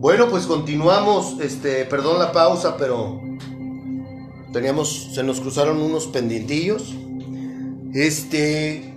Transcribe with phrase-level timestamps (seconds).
[0.00, 1.40] Bueno, pues continuamos.
[1.40, 3.20] Este, perdón la pausa, pero
[4.52, 6.94] teníamos, se nos cruzaron unos pendientillos.
[7.92, 8.94] Este,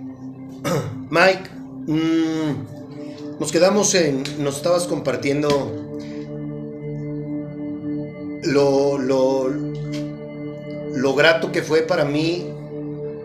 [1.10, 1.50] Mike,
[1.88, 5.48] mm, nos quedamos en, nos estabas compartiendo
[8.44, 12.46] lo, lo, lo grato que fue para mí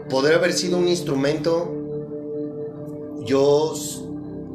[0.09, 1.71] poder haber sido un instrumento.
[3.23, 3.75] Yo,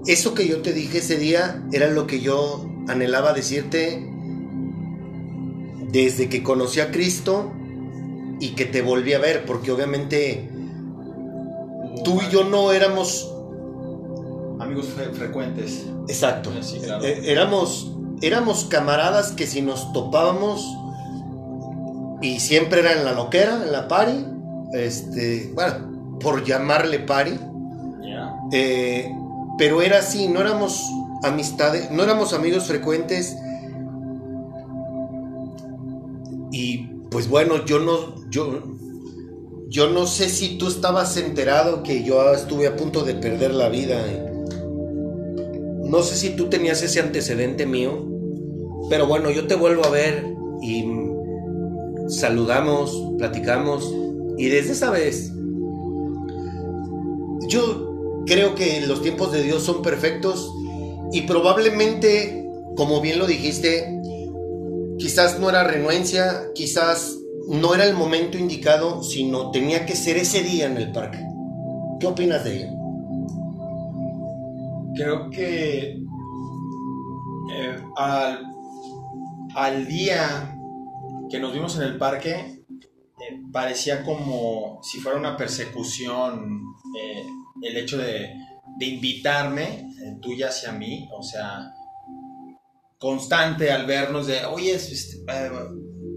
[0.08, 4.08] eso que yo te dije ese día era lo que yo anhelaba decirte
[5.90, 7.52] desde que conocí a Cristo
[8.40, 10.50] y que te volví a ver, porque obviamente
[12.04, 13.32] tú y yo no éramos
[14.58, 15.86] amigos frecuentes.
[16.08, 16.50] Exacto.
[17.02, 20.64] Eh, éramos éramos camaradas que si nos topábamos
[22.22, 24.24] y siempre era en la loquera, en la party,
[24.72, 27.38] este, bueno, por llamarle party.
[28.52, 29.10] Eh,
[29.58, 30.84] pero era así, no éramos
[31.22, 33.36] amistades, no éramos amigos frecuentes.
[36.50, 36.78] Y
[37.10, 38.62] pues bueno, yo no, yo,
[39.68, 43.68] yo no sé si tú estabas enterado que yo estuve a punto de perder la
[43.68, 44.04] vida.
[45.84, 48.06] No sé si tú tenías ese antecedente mío,
[48.88, 50.26] pero bueno, yo te vuelvo a ver
[50.62, 50.84] y
[52.08, 53.92] saludamos, platicamos
[54.38, 55.32] y desde esa vez
[57.48, 60.52] yo creo que los tiempos de Dios son perfectos
[61.12, 64.00] y probablemente, como bien lo dijiste,
[64.98, 67.18] quizás no era renuencia, quizás
[67.48, 71.18] no era el momento indicado, sino tenía que ser ese día en el parque.
[72.00, 72.68] ¿Qué opinas de ello?
[74.94, 75.98] Creo que
[77.52, 80.56] eh, al, día
[81.30, 86.62] que nos vimos en el parque, eh, parecía como si fuera una persecución
[86.98, 87.26] eh,
[87.62, 88.34] el hecho de,
[88.78, 91.74] de invitarme tuya hacia mí, o sea,
[92.98, 95.50] constante al vernos de, oye, este, eh,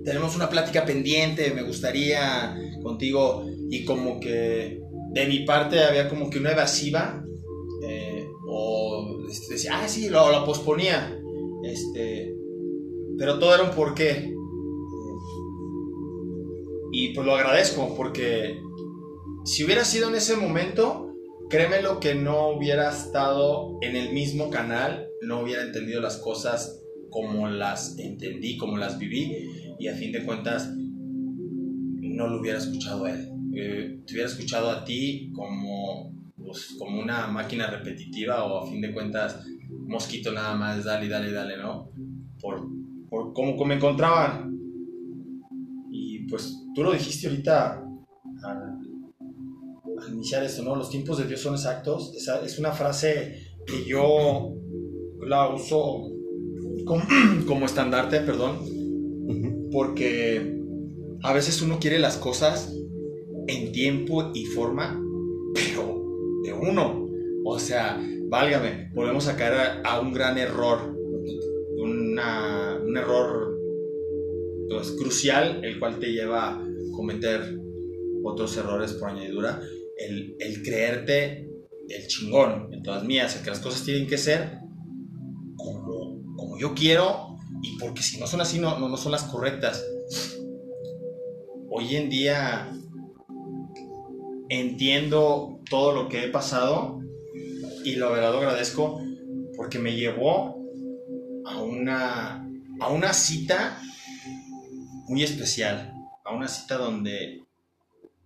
[0.06, 4.80] tenemos una plática pendiente, me gustaría contigo, y como que
[5.12, 7.26] de mi parte había como que una evasiva,
[7.84, 11.20] eh, o este, decía, ah, sí, lo, lo posponía,
[11.64, 12.36] este,
[13.18, 14.34] pero todo era un porqué.
[16.92, 18.62] Y pues lo agradezco porque
[19.44, 21.05] si hubiera sido en ese momento,
[21.50, 26.82] Créeme lo que no hubiera estado en el mismo canal, no hubiera entendido las cosas
[27.10, 33.06] como las entendí, como las viví, y a fin de cuentas no lo hubiera escuchado
[33.06, 33.32] a él.
[33.56, 38.82] Eh, te hubiera escuchado a ti como, pues, como una máquina repetitiva o a fin
[38.82, 41.90] de cuentas mosquito nada más, dale, dale, dale, ¿no?
[42.42, 42.68] Por,
[43.10, 44.58] por cómo, me encontraban.
[45.92, 47.84] Y pues tú lo dijiste ahorita
[50.10, 50.76] iniciar esto, ¿no?
[50.76, 52.14] Los tiempos de Dios son exactos.
[52.16, 54.54] Esa es una frase que yo
[55.22, 56.12] la uso
[56.86, 58.60] como, estandarte, perdón,
[59.72, 60.56] porque
[61.24, 62.74] a veces uno quiere las cosas
[63.48, 65.02] en tiempo y forma,
[65.54, 66.02] pero
[66.44, 67.08] de uno.
[67.44, 70.96] O sea, válgame, volvemos a caer a, un gran error,
[71.78, 73.58] una, un error
[74.70, 77.60] pues, crucial, el cual te lleva a cometer
[78.24, 79.62] otros errores por añadidura
[79.98, 81.50] el, creerte
[81.88, 84.60] el chingón en todas mías, el que las cosas tienen que ser
[85.56, 89.86] como, como yo quiero y porque si no son así no, no, son las correctas.
[91.70, 92.72] Hoy en día
[94.50, 97.02] entiendo todo lo que he pasado
[97.84, 99.02] y lo verdad agradezco
[99.56, 100.64] porque me llevó
[101.46, 102.48] a una,
[102.80, 103.82] a una cita
[105.08, 107.45] muy especial, a una cita donde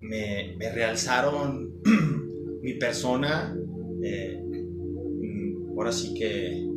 [0.02, 1.82] me, realzaron
[2.62, 3.56] mi persona.
[4.04, 6.68] Eh, mm, ahora sí que,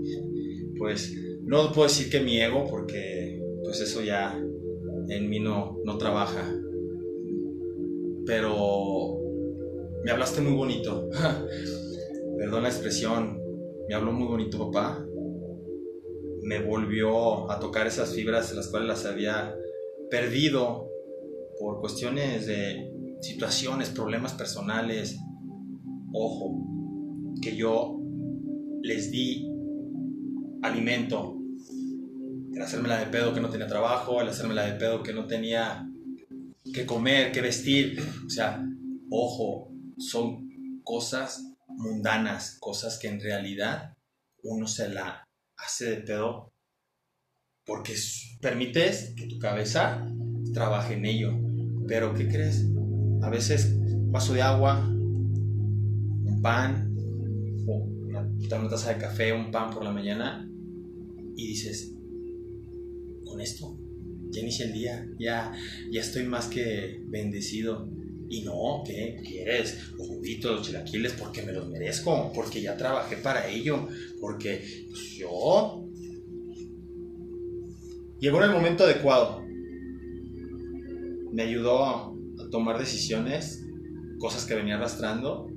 [0.78, 4.38] pues, no puedo decir que mi ego, porque pues eso ya
[5.08, 6.52] en mí no, no trabaja.
[8.26, 9.18] Pero
[10.04, 11.08] me hablaste muy bonito.
[12.38, 13.40] Perdón la expresión.
[13.88, 15.04] Me habló muy bonito papá.
[16.42, 19.54] Me volvió a tocar esas fibras las cuales las había
[20.10, 20.88] perdido
[21.58, 22.91] por cuestiones de
[23.22, 25.18] situaciones, problemas personales,
[26.12, 26.58] ojo,
[27.40, 27.98] que yo
[28.82, 29.48] les di
[30.62, 31.38] alimento,
[32.52, 35.14] el hacerme la de pedo que no tenía trabajo, el hacerme la de pedo que
[35.14, 35.88] no tenía
[36.74, 38.62] que comer, que vestir, o sea,
[39.10, 40.48] ojo, son
[40.82, 43.96] cosas mundanas, cosas que en realidad
[44.42, 45.24] uno se la
[45.56, 46.52] hace de pedo
[47.64, 47.94] porque
[48.40, 50.06] permites que tu cabeza
[50.52, 51.30] trabaje en ello.
[51.86, 52.64] Pero ¿qué crees?
[53.22, 56.92] A veces un vaso de agua, un pan,
[57.66, 60.48] una, taza de café, un pan por la mañana,
[61.36, 61.94] y dices,
[63.24, 63.78] con esto,
[64.30, 65.52] ya inicia el día, ya,
[65.90, 67.88] ya estoy más que bendecido.
[68.28, 69.90] Y no, ¿qué quieres?
[69.98, 73.88] Los huevitos, los chilaquiles, porque me los merezco, porque ya trabajé para ello,
[74.20, 75.86] porque pues, yo...
[78.18, 79.42] Llegó en el momento adecuado.
[81.32, 82.11] Me ayudó
[82.52, 83.66] tomar decisiones,
[84.20, 85.48] cosas que venía arrastrando.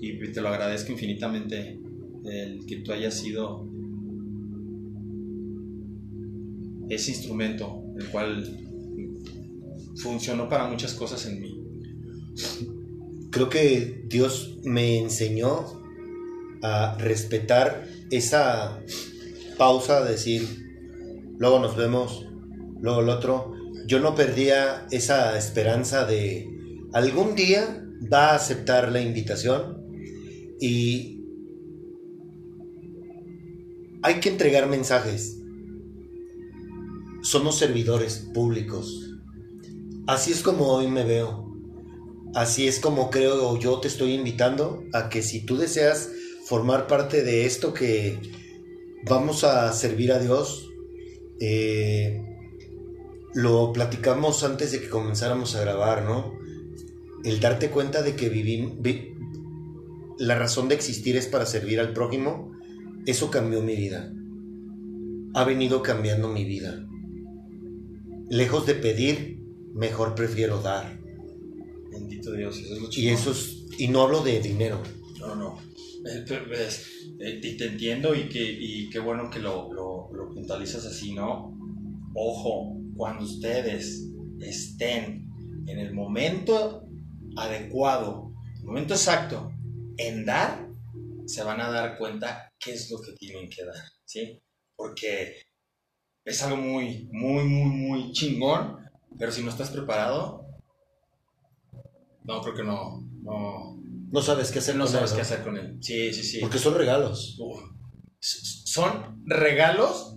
[0.00, 1.78] Y te lo agradezco infinitamente
[2.24, 3.68] el que tú hayas sido
[6.88, 8.58] ese instrumento, el cual
[9.96, 11.60] funcionó para muchas cosas en mí.
[13.30, 15.82] Creo que Dios me enseñó
[16.62, 18.82] a respetar esa
[19.56, 20.42] pausa, de decir,
[21.38, 22.26] luego nos vemos,
[22.80, 23.59] luego el otro.
[23.90, 26.48] Yo no perdía esa esperanza de
[26.92, 29.84] algún día va a aceptar la invitación
[30.60, 31.24] y
[34.00, 35.38] hay que entregar mensajes
[37.22, 39.10] somos servidores públicos.
[40.06, 41.52] Así es como hoy me veo.
[42.32, 46.10] Así es como creo yo te estoy invitando a que si tú deseas
[46.44, 48.20] formar parte de esto que
[49.08, 50.70] vamos a servir a Dios,
[51.40, 52.29] eh,
[53.34, 56.38] lo platicamos antes de que comenzáramos a grabar, ¿no?
[57.24, 58.78] El darte cuenta de que vivimos,
[60.18, 62.52] la razón de existir es para servir al prójimo,
[63.06, 64.12] eso cambió mi vida.
[65.34, 66.86] Ha venido cambiando mi vida.
[68.28, 69.40] Lejos de pedir,
[69.74, 71.00] mejor prefiero dar.
[71.90, 73.34] Bendito Dios, eso es lo Y eso
[73.78, 74.82] y no hablo de dinero.
[75.18, 75.58] No, no.
[76.06, 76.24] Eh,
[77.18, 81.56] eh, te entiendo y, que, qué bueno que lo, lo, puntualizas así, ¿no?
[82.14, 84.10] Ojo, cuando ustedes
[84.40, 85.26] estén
[85.66, 86.86] en el momento
[87.34, 89.50] adecuado, el momento exacto
[89.96, 90.68] en dar,
[91.24, 94.38] se van a dar cuenta qué es lo que tienen que dar, ¿sí?
[94.76, 95.34] Porque
[96.26, 98.76] es algo muy, muy, muy, muy chingón,
[99.18, 100.44] pero si no estás preparado,
[102.24, 103.80] no, creo que no, no.
[104.12, 105.78] No sabes qué hacer no sabes qué hacer con él.
[105.80, 106.40] Sí, sí, sí.
[106.40, 107.38] Porque son regalos.
[108.20, 110.16] son regalos,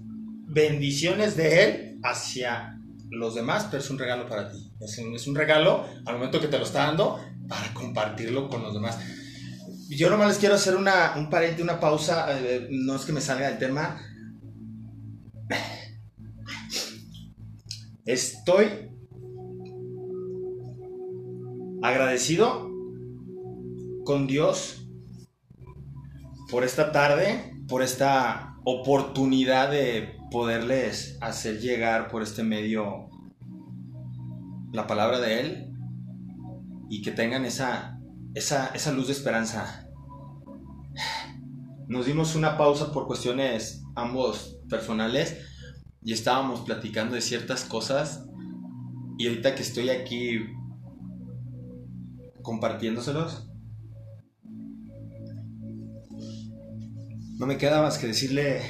[0.50, 2.80] bendiciones de él hacia
[3.10, 4.72] los demás, pero es un regalo para ti.
[4.80, 8.64] Es un, es un regalo al momento que te lo está dando para compartirlo con
[8.64, 9.00] los demás.
[9.90, 12.28] Yo nomás les quiero hacer una, un paréntesis, una pausa.
[12.32, 14.00] Eh, no es que me salga el tema
[18.06, 18.68] Estoy
[21.82, 22.70] agradecido
[24.04, 24.86] con Dios
[26.52, 33.08] por esta tarde, por esta oportunidad de poderles hacer llegar por este medio
[34.72, 35.74] la palabra de Él
[36.90, 38.00] y que tengan esa,
[38.34, 39.88] esa, esa luz de esperanza.
[41.88, 45.38] Nos dimos una pausa por cuestiones ambos personales
[46.02, 48.26] y estábamos platicando de ciertas cosas
[49.20, 50.40] y ahorita que estoy aquí
[52.42, 53.52] compartiéndoselos,
[57.38, 58.64] no me queda más que decirle,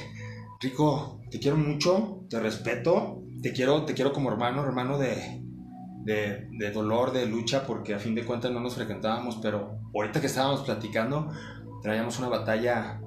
[0.60, 5.42] Rico, te quiero mucho, te respeto, te quiero, te quiero como hermano, hermano de,
[6.04, 10.20] de, de dolor, de lucha, porque a fin de cuentas no nos frecuentábamos, pero ahorita
[10.20, 11.32] que estábamos platicando,
[11.82, 13.00] traíamos una batalla,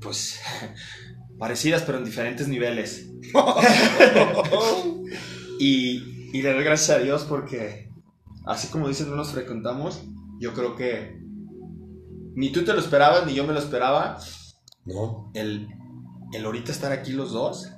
[0.00, 0.40] pues
[1.38, 3.10] parecidas pero en diferentes niveles.
[5.60, 7.90] y, y le doy gracias a Dios porque,
[8.46, 10.02] así como dicen, no nos frecuentamos,
[10.40, 11.20] yo creo que
[12.36, 14.16] ni tú te lo esperabas ni yo me lo esperaba.
[14.86, 15.30] No.
[15.34, 15.68] El,
[16.34, 17.70] el ahorita estar aquí los dos,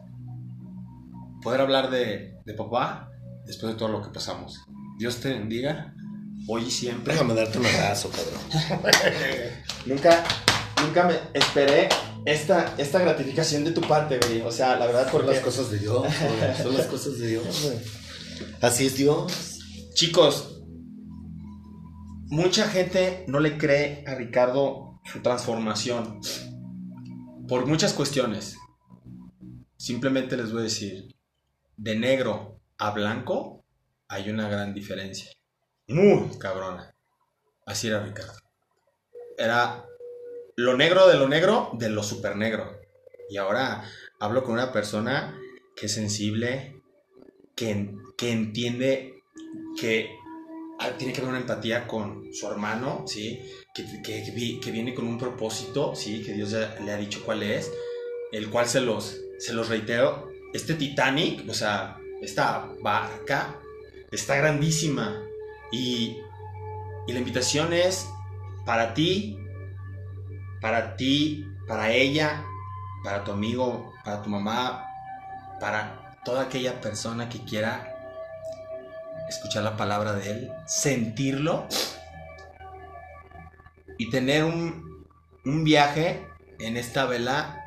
[1.42, 3.10] poder hablar de, de papá
[3.44, 4.60] después de todo lo que pasamos.
[4.98, 5.94] Dios te bendiga
[6.48, 7.12] hoy y siempre.
[7.12, 8.82] Déjame darte un abrazo, cabrón.
[9.86, 10.24] nunca,
[10.82, 11.88] nunca me esperé
[12.24, 14.40] esta, esta gratificación de tu parte, güey.
[14.42, 16.06] O sea, la verdad, por las cosas de Dios,
[16.62, 17.72] son las cosas de Dios,
[18.60, 19.60] Así es Dios.
[19.94, 20.60] Chicos,
[22.26, 26.20] mucha gente no le cree a Ricardo su transformación
[27.48, 28.58] por muchas cuestiones.
[29.76, 31.14] Simplemente les voy a decir,
[31.76, 33.64] de negro a blanco
[34.08, 35.32] hay una gran diferencia.
[35.88, 36.94] Muy cabrona.
[37.66, 38.38] Así era Ricardo.
[39.38, 39.84] Era
[40.56, 42.80] lo negro de lo negro de lo super negro.
[43.28, 43.84] Y ahora
[44.20, 45.38] hablo con una persona
[45.74, 46.82] que es sensible,
[47.54, 49.22] que, que entiende
[49.78, 50.15] que
[50.98, 53.40] tiene que haber una empatía con su hermano, ¿sí?
[53.74, 56.22] Que, que, que, viene con un propósito, ¿sí?
[56.22, 57.72] Que Dios le ha dicho cuál es,
[58.32, 60.28] el cual se los, se los reitero.
[60.52, 63.58] Este Titanic, o sea, esta barca
[64.10, 65.22] está grandísima
[65.72, 66.16] y,
[67.06, 68.06] y la invitación es
[68.64, 69.38] para ti
[70.60, 72.44] para ti, para ella,
[73.04, 74.84] para tu amigo, para tu mamá,
[75.60, 77.95] para toda aquella persona que quiera
[79.28, 81.66] escuchar la palabra de Él, sentirlo
[83.98, 85.06] y tener un,
[85.44, 86.26] un viaje
[86.58, 87.64] en esta vela,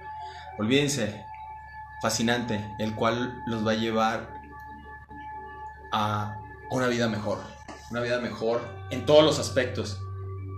[0.57, 1.23] olvídense,
[2.01, 4.29] fascinante, el cual los va a llevar
[5.91, 6.37] a
[6.71, 7.39] una vida mejor,
[7.91, 8.61] una vida mejor
[8.91, 9.99] en todos los aspectos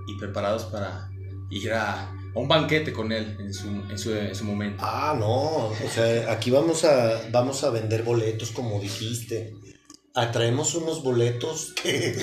[0.07, 1.09] y preparados para
[1.49, 4.81] ir a, un banquete con él en su, en su, en su momento.
[4.85, 9.53] Ah, no, o sea, aquí vamos a, vamos a vender boletos como dijiste.
[10.13, 12.17] Atraemos unos boletos que,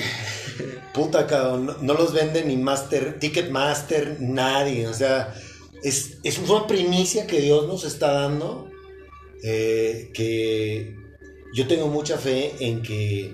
[0.93, 4.87] puta, cabrón, no, los vende ni Master, Ticketmaster, nadie.
[4.87, 5.33] O sea,
[5.83, 8.69] es, es una primicia que Dios nos está dando.
[9.41, 10.95] Eh, que
[11.53, 13.33] yo tengo mucha fe en que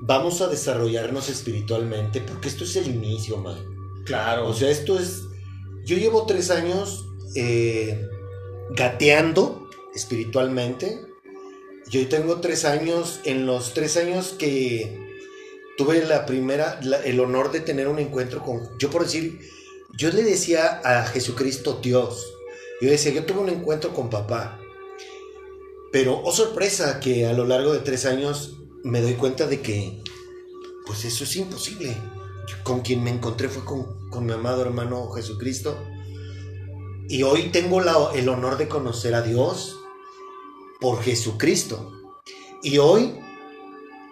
[0.00, 3.58] vamos a desarrollarnos espiritualmente, porque esto es el inicio, man.
[4.04, 4.48] Claro.
[4.48, 5.22] O sea, esto es.
[5.84, 8.06] Yo llevo tres años eh,
[8.70, 11.09] gateando espiritualmente.
[11.90, 14.96] Yo tengo tres años, en los tres años que
[15.76, 19.40] tuve la primera, el honor de tener un encuentro con, yo por decir,
[19.96, 22.32] yo le decía a Jesucristo Dios,
[22.80, 24.60] yo decía, yo tuve un encuentro con papá,
[25.92, 30.00] pero, oh sorpresa, que a lo largo de tres años me doy cuenta de que,
[30.86, 31.96] pues eso es imposible.
[32.62, 35.76] con quien me encontré fue con, mi amado hermano Jesucristo.
[37.08, 37.80] Y hoy tengo
[38.12, 39.79] el honor de conocer a Dios
[40.80, 41.92] por Jesucristo.
[42.62, 43.14] Y hoy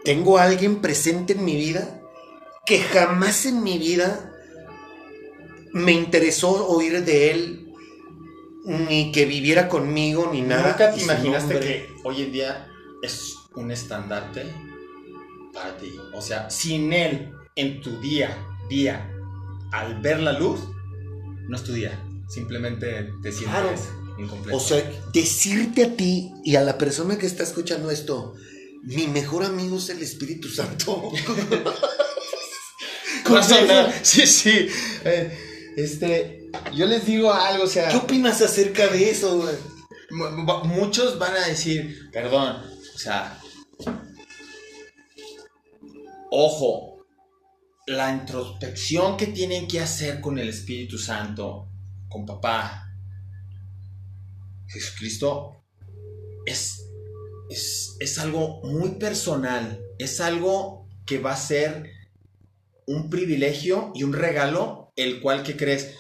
[0.05, 2.03] tengo a alguien presente en mi vida
[2.65, 4.35] que jamás en mi vida
[5.73, 7.75] me interesó oír de él
[8.65, 10.69] ni que viviera conmigo ni nada.
[10.69, 12.69] ¿Nunca te imaginaste que hoy en día
[13.03, 14.45] es un estandarte
[15.53, 15.95] para ti?
[16.15, 18.37] O sea, sin él en tu día,
[18.69, 19.11] día,
[19.73, 20.61] al ver la luz,
[21.49, 21.99] no es tu día.
[22.29, 24.57] Simplemente te sientes incompleto.
[24.57, 24.83] O sea,
[25.13, 28.35] decirte a ti y a la persona que está escuchando esto,
[28.83, 31.11] mi mejor amigo es el Espíritu Santo.
[34.03, 34.69] sí, sí.
[35.05, 37.89] Eh, este, yo les digo algo, o sea.
[37.89, 39.55] ¿Qué opinas acerca de eso, güey?
[40.65, 42.63] Muchos van a decir, perdón,
[42.95, 43.39] o sea.
[46.31, 47.07] Ojo,
[47.87, 51.69] la introspección que tienen que hacer con el Espíritu Santo,
[52.09, 52.88] con papá,
[54.69, 55.65] Jesucristo,
[56.47, 56.85] es,
[57.51, 61.91] es, es algo muy personal, es algo que va a ser
[62.87, 65.95] un privilegio y un regalo el cual, ¿qué crees?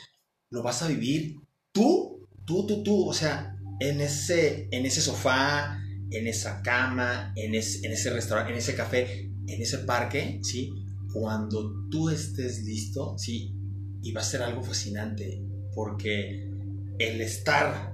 [0.50, 1.36] Lo vas a vivir
[1.72, 5.78] tú, tú, tú, tú, o sea, en ese, en ese sofá,
[6.10, 10.72] en esa cama, en, en ese restaurante, en ese café, en ese parque, ¿sí?
[11.12, 13.54] Cuando tú estés listo, ¿sí?
[14.02, 15.42] Y va a ser algo fascinante,
[15.74, 16.50] porque
[16.98, 17.92] el estar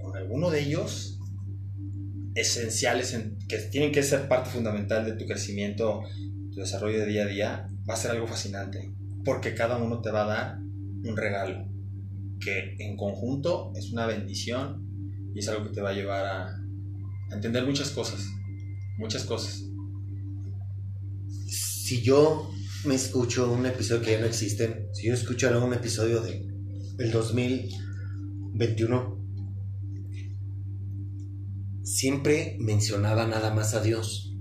[0.00, 1.18] con alguno de ellos,
[2.34, 3.16] esenciales,
[3.48, 6.02] que tienen que ser parte fundamental de tu crecimiento,
[6.52, 10.10] tu desarrollo de día a día, va a ser algo fascinante porque cada uno te
[10.10, 11.68] va a dar un regalo
[12.40, 16.64] que en conjunto es una bendición y es algo que te va a llevar a,
[17.30, 18.26] entender muchas cosas,
[18.96, 19.64] muchas cosas.
[21.46, 22.50] Si yo
[22.86, 26.48] me escucho un episodio que ya no existe, si yo escuchara un episodio de
[26.98, 29.17] el 2021,
[31.88, 34.34] siempre mencionaba nada más a Dios.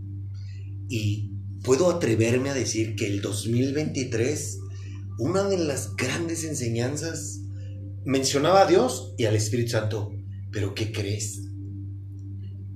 [0.89, 1.31] Y
[1.63, 4.59] puedo atreverme a decir que el 2023
[5.19, 7.41] una de las grandes enseñanzas
[8.05, 10.11] mencionaba a Dios y al Espíritu Santo.
[10.51, 11.41] Pero ¿qué crees?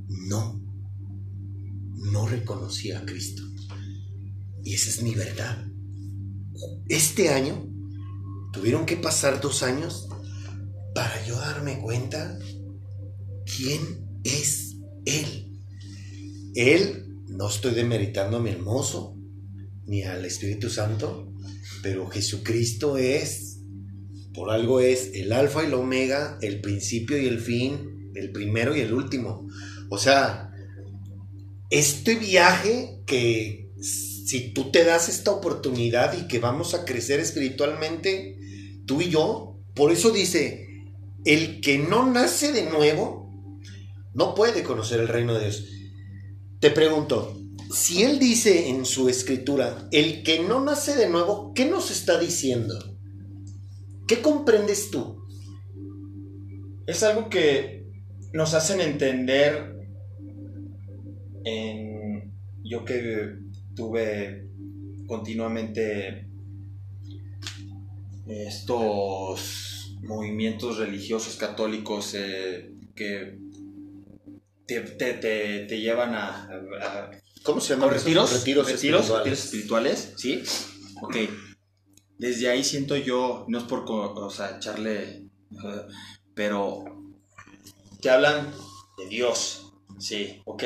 [0.08, 0.60] No,
[1.96, 3.44] no reconocía a Cristo.
[4.64, 5.68] Y esa es mi verdad.
[6.88, 7.68] Este año
[8.54, 10.08] tuvieron que pasar dos años
[10.94, 12.38] para yo darme cuenta
[13.46, 15.60] quién es Él.
[16.56, 19.18] Él, no estoy demeritando a mi hermoso,
[19.86, 21.34] ni al Espíritu Santo,
[21.82, 23.60] pero Jesucristo es,
[24.34, 28.76] por algo es el alfa y el omega, el principio y el fin, el primero
[28.76, 29.48] y el último.
[29.90, 30.54] O sea,
[31.70, 38.38] este viaje que si tú te das esta oportunidad y que vamos a crecer espiritualmente,
[38.86, 40.68] tú y yo, por eso dice,
[41.26, 43.21] el que no nace de nuevo,
[44.14, 45.66] no puede conocer el reino de Dios.
[46.60, 47.38] Te pregunto,
[47.74, 52.20] si él dice en su escritura, el que no nace de nuevo, ¿qué nos está
[52.20, 52.76] diciendo?
[54.08, 55.26] ¿Qué comprendes tú?
[56.86, 57.86] Es algo que
[58.34, 59.76] nos hacen entender
[61.46, 63.38] en yo que
[63.76, 64.48] tuve
[65.08, 66.28] continuamente
[68.28, 73.40] estos movimientos religiosos católicos eh, que
[74.80, 77.12] te, te, llevan a,
[77.44, 77.90] ¿Cómo se llaman?
[77.90, 79.44] Retiros, retiros, retiros, espirituales.
[79.46, 80.44] espirituales, ¿sí?
[81.02, 81.16] Ok.
[82.18, 85.26] Desde ahí siento yo, no es por o sea, echarle,
[86.36, 86.86] pero
[88.00, 88.54] te hablan
[88.98, 90.64] de Dios, sí, ok.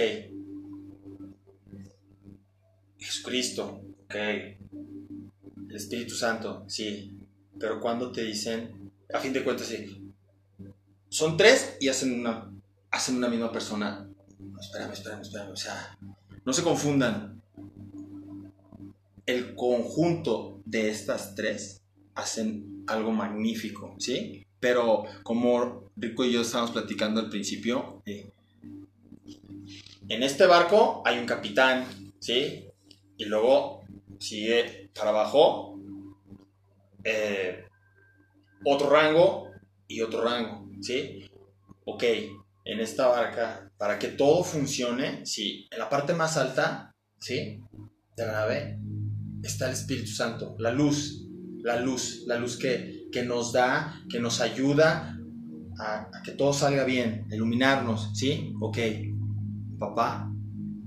[2.97, 4.15] Jesucristo, ok.
[4.15, 7.17] El Espíritu Santo, sí.
[7.57, 10.12] Pero cuando te dicen, a fin de cuentas, sí.
[11.07, 12.51] Son tres y hacen una,
[12.95, 14.07] hacen una misma persona.
[14.59, 15.51] espérame, espérame, espérame.
[15.51, 15.97] O sea,
[16.45, 17.41] no se confundan.
[19.25, 21.81] El conjunto de estas tres
[22.13, 24.45] hacen algo magnífico, ¿sí?
[24.59, 28.31] Pero como Rico y yo estábamos platicando al principio, eh,
[30.07, 31.85] en este barco hay un capitán,
[32.19, 32.65] ¿sí?
[33.17, 33.83] Y luego
[34.19, 35.77] sigue para abajo
[37.03, 37.65] eh,
[38.63, 39.49] otro rango
[39.87, 41.29] y otro rango, ¿sí?
[41.83, 42.03] Ok,
[42.65, 47.62] en esta barca, para que todo funcione, sí, en la parte más alta, ¿sí?
[48.17, 48.79] De la nave
[49.43, 51.27] está el Espíritu Santo, la luz,
[51.63, 55.15] la luz, la luz que, que nos da, que nos ayuda
[55.77, 58.51] a, a, que todo salga bien, iluminarnos, ¿sí?
[58.60, 58.79] Ok,
[59.77, 60.31] papá,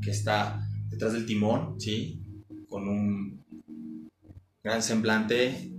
[0.02, 2.20] que está detrás del timón, ¿sí?
[2.68, 3.44] Con un
[4.64, 5.72] gran semblante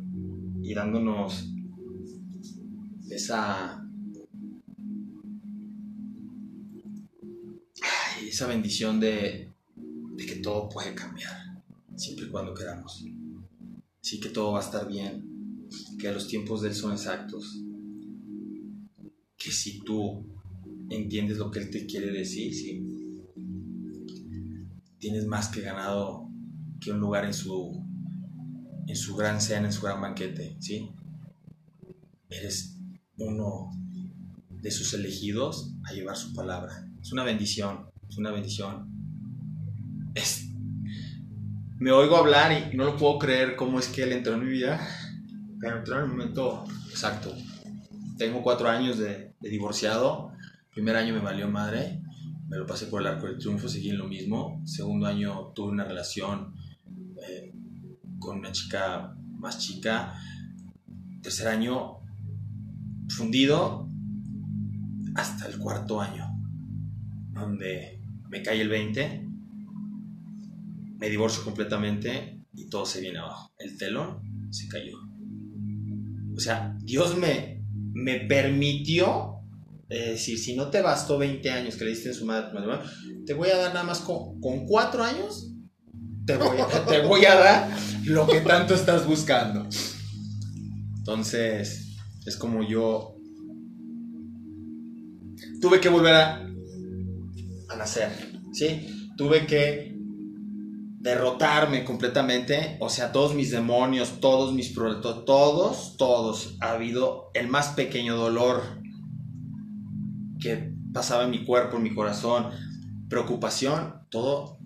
[0.62, 1.53] y dándonos
[3.10, 3.84] esa
[8.28, 9.52] esa bendición de,
[10.18, 11.64] que todo puede cambiar,
[11.96, 13.06] siempre y cuando queramos.
[14.02, 17.62] Sí que todo va a estar bien, que los tiempos de Él son exactos,
[19.38, 20.26] que si tú
[20.90, 22.84] entiendes lo que Él te quiere decir, sí,
[25.00, 26.30] tienes más que ganado
[26.80, 27.84] que un lugar en su,
[28.88, 30.90] en su gran cena, en su gran banquete, ¿sí?
[32.30, 32.78] Eres
[33.18, 33.72] uno
[34.50, 36.88] de sus elegidos a llevar su palabra.
[37.01, 38.89] Es una bendición es una bendición.
[40.15, 40.50] Es,
[41.77, 44.51] me oigo hablar y no lo puedo creer cómo es que él entró en mi
[44.51, 44.85] vida,
[45.61, 47.33] pero entró en el momento exacto.
[48.17, 50.33] Tengo cuatro años de, divorciado.
[50.74, 52.01] primer año me valió madre,
[52.50, 54.61] me lo pasé por el arco del triunfo, seguí en lo mismo.
[54.65, 56.53] segundo año tuve una relación
[57.25, 57.53] eh,
[58.19, 60.15] con una chica más chica.
[61.22, 62.00] tercer año
[63.09, 63.87] fundido
[65.15, 66.27] hasta el cuarto año,
[67.31, 67.99] donde
[68.29, 69.27] me cae el 20,
[71.00, 73.51] me divorcio completamente y todo se viene abajo.
[73.57, 74.98] El telón se cayó.
[76.35, 77.63] O sea, Dios me,
[77.94, 79.39] me permitió
[79.89, 82.50] eh, decir, si no te bastó 20 años que le diste en su madre,
[83.25, 85.51] te voy a dar nada más con, con 4 años,
[86.25, 89.68] te voy, a, te voy a dar lo que tanto estás buscando.
[90.98, 93.15] Entonces, es como yo
[95.59, 96.49] tuve que volver a a
[97.79, 98.11] nacer,
[98.53, 99.11] ¿sí?
[99.18, 99.96] Tuve que
[101.00, 107.48] derrotarme completamente, o sea, todos mis demonios, todos mis problemas, todos, todos, ha habido el
[107.48, 108.61] más pequeño dolor
[110.39, 112.48] que pasaba en mi cuerpo, en mi corazón,
[113.09, 114.59] preocupación, todo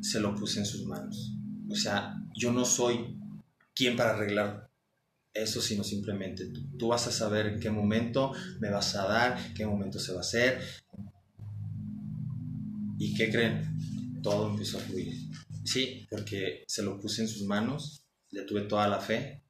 [0.00, 1.36] se lo puse en sus manos.
[1.70, 3.18] O sea, yo no soy
[3.74, 4.70] quien para arreglar
[5.34, 6.60] eso, sino simplemente tú.
[6.78, 10.18] Tú vas a saber en qué momento me vas a dar, qué momento se va
[10.18, 10.60] a hacer,
[13.00, 13.62] ¿Y qué creen?
[14.22, 15.14] Todo empezó a fluir.
[15.64, 19.42] Sí, porque se lo puse en sus manos, le tuve toda la fe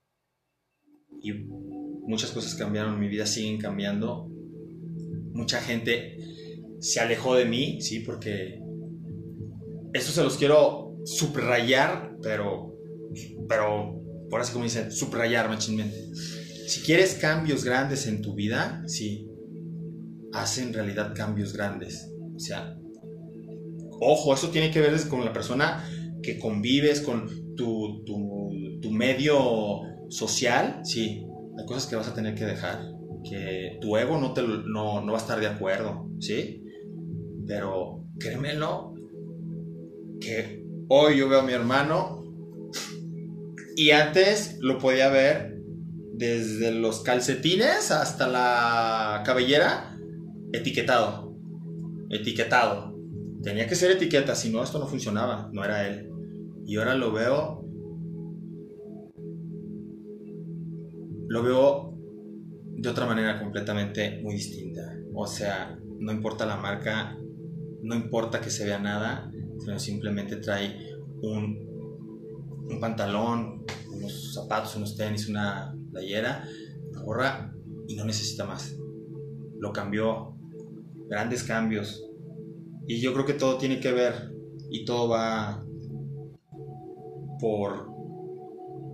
[1.20, 4.28] y muchas cosas cambiaron, mi vida siguen cambiando.
[5.32, 6.16] Mucha gente
[6.78, 8.62] se alejó de mí, sí, porque
[9.94, 12.78] eso se los quiero subrayar, pero,
[13.48, 16.14] pero, por así como dicen, subrayar machinmente.
[16.68, 19.28] Si quieres cambios grandes en tu vida, sí,
[20.32, 22.12] haz en realidad cambios grandes.
[22.36, 22.79] O sea,
[24.00, 25.84] Ojo, eso tiene que ver con la persona
[26.22, 30.80] que convives, con tu, tu, medio social.
[30.84, 31.26] Sí,
[31.58, 32.80] hay cosas que vas a tener que dejar,
[33.22, 36.64] que tu ego no, te, no, no va a estar de acuerdo, ¿sí?
[37.46, 38.94] Pero créemelo,
[40.20, 42.22] que hoy yo veo a mi hermano
[43.76, 45.58] y antes lo podía ver
[46.14, 49.96] desde los calcetines hasta la cabellera
[50.52, 51.36] etiquetado.
[52.10, 52.90] Etiquetado
[53.42, 56.10] tenía que ser etiqueta, si no, esto no funcionaba, no era él.
[56.66, 57.64] Y ahora lo veo,
[61.28, 61.94] lo veo
[62.76, 64.96] de otra manera completamente muy distinta.
[65.14, 67.16] O sea, no importa la marca,
[67.82, 71.68] no importa que se vea nada, sino simplemente trae un,
[72.68, 76.44] un pantalón, unos zapatos, unos tenis, una playera,
[76.90, 77.54] una gorra
[77.86, 78.76] y no necesita más.
[79.58, 80.36] Lo cambió,
[81.08, 82.09] grandes cambios.
[82.86, 84.32] Y yo creo que todo tiene que ver
[84.70, 85.64] y todo va
[87.40, 87.90] por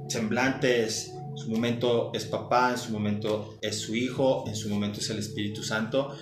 [0.09, 1.12] semblantes.
[1.31, 5.11] En su momento es papá, en su momento es su hijo, en su momento es
[5.11, 6.14] el Espíritu Santo.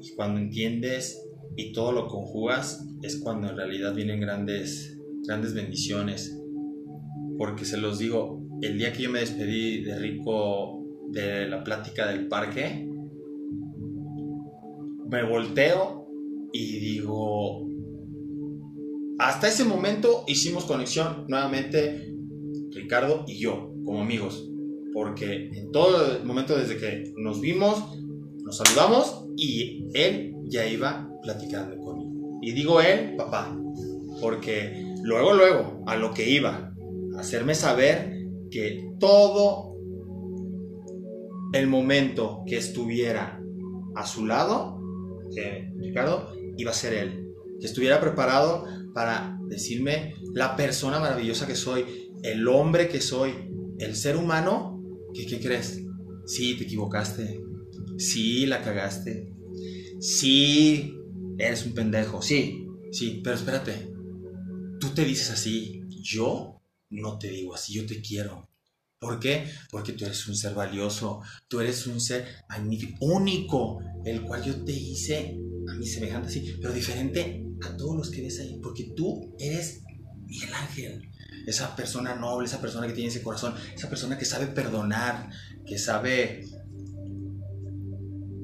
[0.00, 6.36] Y cuando entiendes y todo lo conjugas, es cuando en realidad vienen grandes, grandes bendiciones.
[7.36, 12.06] Porque se los digo, el día que yo me despedí de Rico de la plática
[12.06, 12.86] del parque,
[15.10, 15.99] me volteo
[16.52, 17.66] y digo,
[19.18, 22.14] hasta ese momento hicimos conexión nuevamente
[22.70, 24.48] Ricardo y yo como amigos,
[24.92, 27.82] porque en todo el momento desde que nos vimos,
[28.42, 32.38] nos saludamos y él ya iba platicando conmigo.
[32.42, 33.56] Y digo él, papá,
[34.20, 36.74] porque luego, luego, a lo que iba,
[37.16, 39.76] hacerme saber que todo
[41.52, 43.40] el momento que estuviera
[43.94, 44.80] a su lado,
[45.76, 47.26] Ricardo, iba a ser él.
[47.60, 53.34] Que estuviera preparado para decirme la persona maravillosa que soy, el hombre que soy,
[53.78, 54.82] el ser humano,
[55.14, 55.82] que ¿qué crees?
[56.26, 57.42] Sí, te equivocaste.
[57.98, 59.32] Sí, la cagaste.
[60.00, 60.94] Sí,
[61.38, 62.22] eres un pendejo.
[62.22, 63.90] Sí, sí, pero espérate.
[64.78, 65.82] Tú te dices así.
[66.02, 66.60] Yo
[66.90, 68.48] no te digo así, yo te quiero.
[68.98, 69.46] ¿Por qué?
[69.70, 72.26] Porque tú eres un ser valioso, tú eres un ser
[73.00, 75.38] único, el cual yo te hice
[75.70, 79.82] a mí semejante así, pero diferente a todos los que ves ahí, porque tú eres
[80.26, 81.10] Miguel Ángel,
[81.46, 85.30] esa persona noble, esa persona que tiene ese corazón, esa persona que sabe perdonar,
[85.66, 86.44] que sabe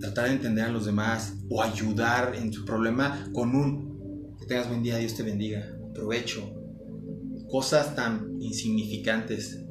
[0.00, 4.68] tratar de entender a los demás o ayudar en su problema con un que tengas
[4.68, 6.52] buen día, Dios te bendiga, provecho,
[7.48, 9.64] cosas tan insignificantes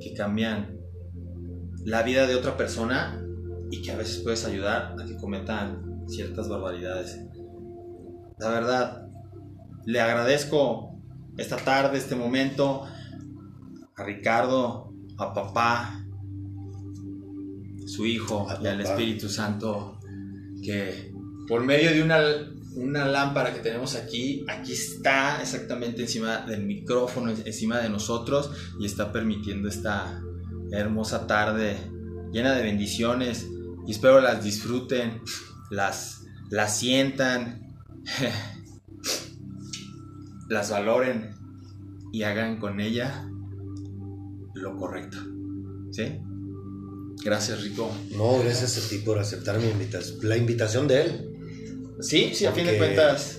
[0.00, 0.78] que cambian
[1.84, 3.24] la vida de otra persona
[3.70, 7.20] y que a veces puedes ayudar a que cometan ciertas barbaridades.
[8.38, 9.08] La verdad,
[9.84, 10.94] le agradezco
[11.36, 12.84] esta tarde, este momento,
[13.96, 16.04] a Ricardo, a papá,
[17.86, 19.98] su hijo y al Espíritu Santo,
[20.62, 21.12] que
[21.48, 22.18] por medio de una,
[22.76, 28.86] una lámpara que tenemos aquí, aquí está exactamente encima del micrófono, encima de nosotros y
[28.86, 30.20] está permitiendo esta
[30.70, 31.76] hermosa tarde
[32.30, 33.48] llena de bendiciones
[33.86, 35.22] y espero las disfruten,
[35.70, 37.76] las, las sientan,
[40.48, 41.34] las valoren
[42.12, 43.28] y hagan con ella
[44.54, 45.18] lo correcto.
[45.90, 46.20] ¿Sí?
[47.24, 47.90] Gracias, Rico.
[48.12, 51.28] No, gracias a ti por aceptar mi invitación, la invitación de él.
[52.00, 53.38] Sí, sí, a fin de cuentas,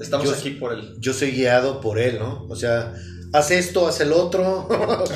[0.00, 0.94] estamos aquí por él.
[0.98, 2.46] Yo soy guiado por él, ¿no?
[2.48, 2.94] O sea,
[3.32, 4.68] haz esto, haz el otro.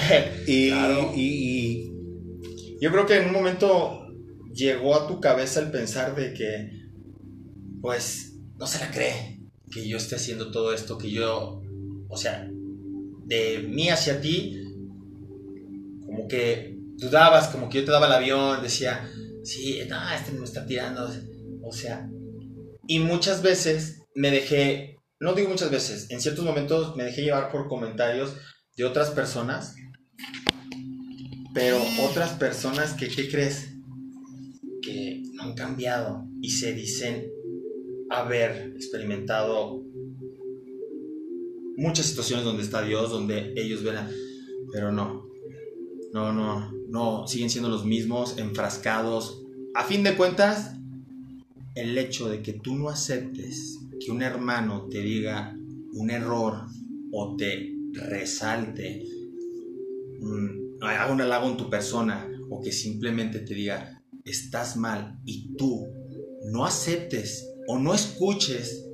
[0.46, 0.70] y,
[1.14, 1.92] y,
[2.80, 4.07] yo creo que en un momento
[4.58, 6.88] llegó a tu cabeza el pensar de que,
[7.80, 9.40] pues, no se la cree
[9.70, 11.62] que yo esté haciendo todo esto, que yo,
[12.08, 12.50] o sea,
[13.26, 14.64] de mí hacia ti,
[16.04, 19.08] como que dudabas, como que yo te daba el avión, decía,
[19.44, 21.08] sí, no, este me está tirando,
[21.62, 22.10] o sea,
[22.88, 27.52] y muchas veces me dejé, no digo muchas veces, en ciertos momentos me dejé llevar
[27.52, 28.34] por comentarios
[28.76, 29.76] de otras personas,
[31.54, 33.77] pero otras personas que, ¿qué crees?
[35.34, 37.26] No han cambiado y se dicen
[38.10, 39.82] haber experimentado
[41.76, 44.10] muchas situaciones donde está Dios, donde ellos verán,
[44.72, 45.28] pero no,
[46.12, 49.42] no, no, no, siguen siendo los mismos, enfrascados.
[49.74, 50.74] A fin de cuentas,
[51.74, 55.56] el hecho de que tú no aceptes que un hermano te diga
[55.92, 56.64] un error
[57.12, 59.04] o te resalte,
[60.80, 63.97] haga un halago en tu persona o que simplemente te diga
[64.30, 65.86] estás mal y tú
[66.44, 68.86] no aceptes o no escuches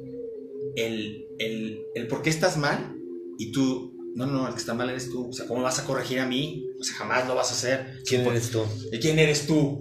[0.76, 2.96] el, el, el por qué estás mal
[3.38, 5.28] y tú no, no, el que está mal eres tú.
[5.28, 6.64] O sea, ¿cómo vas a corregir a mí?
[6.78, 8.02] O sea, jamás lo vas a hacer.
[8.06, 8.64] ¿Quién eres tú?
[9.00, 9.80] ¿Quién eres tú?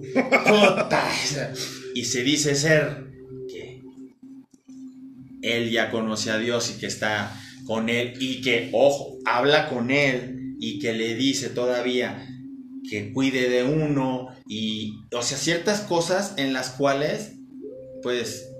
[1.94, 3.12] y se dice ser
[3.48, 3.82] que
[5.42, 9.90] él ya conoce a Dios y que está con él y que, ojo, habla con
[9.90, 12.28] él y que le dice todavía
[12.88, 17.36] que cuide de uno y, o sea, ciertas cosas en las cuales,
[18.02, 18.50] pues,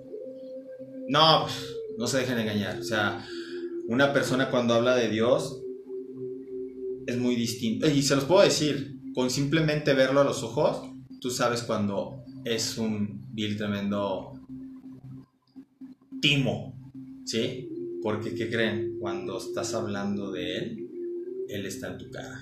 [1.09, 1.47] no,
[1.99, 2.79] no se dejen engañar.
[2.81, 3.27] O sea,
[3.87, 5.61] una persona cuando habla de Dios
[7.07, 7.89] es muy distinto.
[7.89, 12.79] Y se los puedo decir, con simplemente verlo a los ojos, tú sabes cuando es
[12.79, 14.33] un vil tremendo
[16.21, 16.75] timo,
[17.25, 17.69] ¿sí?
[18.03, 18.97] Porque, ¿qué creen?
[18.99, 20.91] Cuando estás hablando de él,
[21.49, 22.41] él está en tu cara.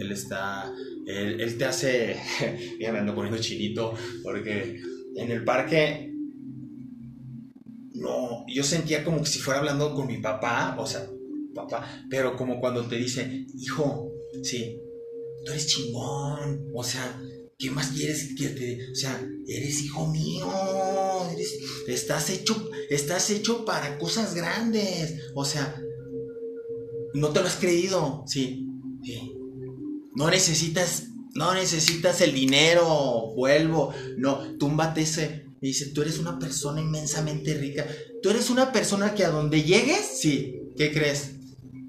[0.00, 0.72] Él está,
[1.06, 2.16] él, te hace,
[2.80, 4.80] ya me ando poniendo chinito, porque
[5.16, 6.12] en el parque,
[7.94, 11.06] no, yo sentía como que si fuera hablando con mi papá, o sea,
[11.54, 14.10] papá, pero como cuando te dice, hijo,
[14.42, 14.80] sí,
[15.44, 17.20] tú eres chingón, o sea,
[17.58, 20.48] ¿qué más quieres que te, o sea, eres hijo mío,
[21.32, 21.58] eres,
[21.88, 25.82] estás hecho, estás hecho para cosas grandes, o sea,
[27.12, 28.66] no te lo has creído, sí,
[29.02, 29.36] sí.
[30.14, 35.46] No necesitas, no necesitas el dinero, vuelvo, no, túmbate ese.
[35.60, 37.86] Me dice, tú eres una persona inmensamente rica.
[38.22, 41.32] Tú eres una persona que a donde llegues, sí, ¿qué crees?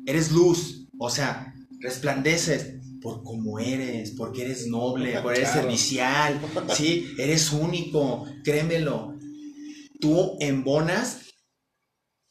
[0.06, 6.40] Eres luz, o sea, resplandeces por cómo eres, porque eres noble, porque eres servicial,
[6.76, 9.18] sí, eres único, créemelo.
[10.00, 11.22] Tú embonas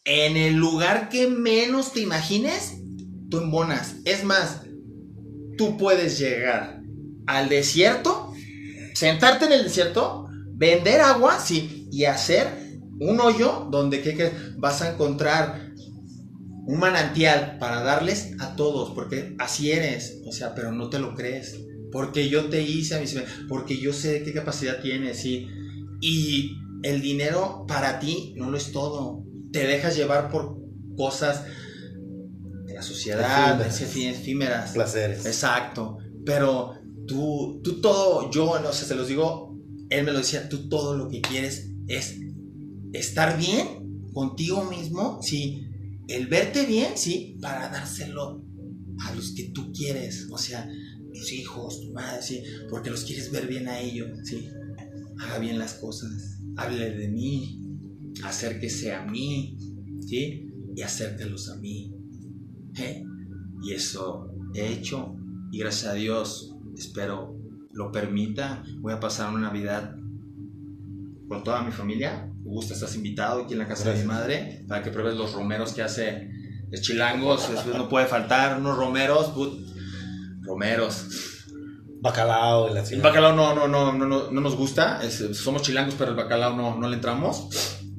[0.04, 2.78] en el lugar que menos te imagines,
[3.28, 3.96] tú embonas.
[4.04, 4.62] Es más,
[5.60, 6.80] tú puedes llegar
[7.26, 8.32] al desierto,
[8.94, 12.46] sentarte en el desierto, vender agua, sí, y hacer
[12.98, 15.74] un hoyo donde ¿qué vas a encontrar
[16.64, 21.14] un manantial para darles a todos, porque así eres, o sea, pero no te lo
[21.14, 21.60] crees,
[21.92, 23.04] porque yo te hice a mí,
[23.46, 25.46] porque yo sé qué capacidad tienes, sí,
[26.00, 30.56] y el dinero para ti no lo es todo, te dejas llevar por
[30.96, 31.44] cosas
[32.82, 34.20] sociedad, efímeras.
[34.20, 34.70] efímeras.
[34.72, 35.26] Placeres.
[35.26, 35.98] Exacto.
[36.24, 36.74] Pero
[37.06, 39.58] tú, tú todo, yo, no sé, se los digo,
[39.90, 42.18] él me lo decía, tú todo lo que quieres es
[42.92, 45.66] estar bien contigo mismo, sí,
[46.08, 48.44] el verte bien, sí, para dárselo
[49.06, 50.68] a los que tú quieres, o sea,
[51.12, 54.48] tus hijos, tu madre, sí, porque los quieres ver bien a ellos, sí,
[55.18, 57.60] haga bien las cosas, hable de mí,
[58.22, 59.56] acérquese a mí,
[60.06, 61.92] sí, y acérquelos a mí,
[63.62, 65.16] y eso he hecho
[65.52, 67.36] y gracias a Dios espero
[67.72, 68.62] lo permita.
[68.78, 69.94] Voy a pasar una Navidad
[71.28, 72.28] con toda mi familia.
[72.42, 75.72] Gusta, estás invitado aquí en la casa de mi madre para que pruebes los romeros
[75.72, 76.30] que hace
[76.68, 77.50] de chilangos.
[77.50, 79.32] Después no puede faltar unos romeros.
[80.42, 81.06] romeros.
[82.02, 85.00] Bacalao la El bacalao no, no, no, no, no, nos gusta.
[85.34, 87.48] somos chilangos, pero el bacalao no, no le entramos.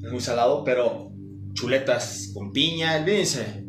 [0.04, 1.12] Es muy salado, pero
[1.54, 3.61] chuletas con piña, olvídense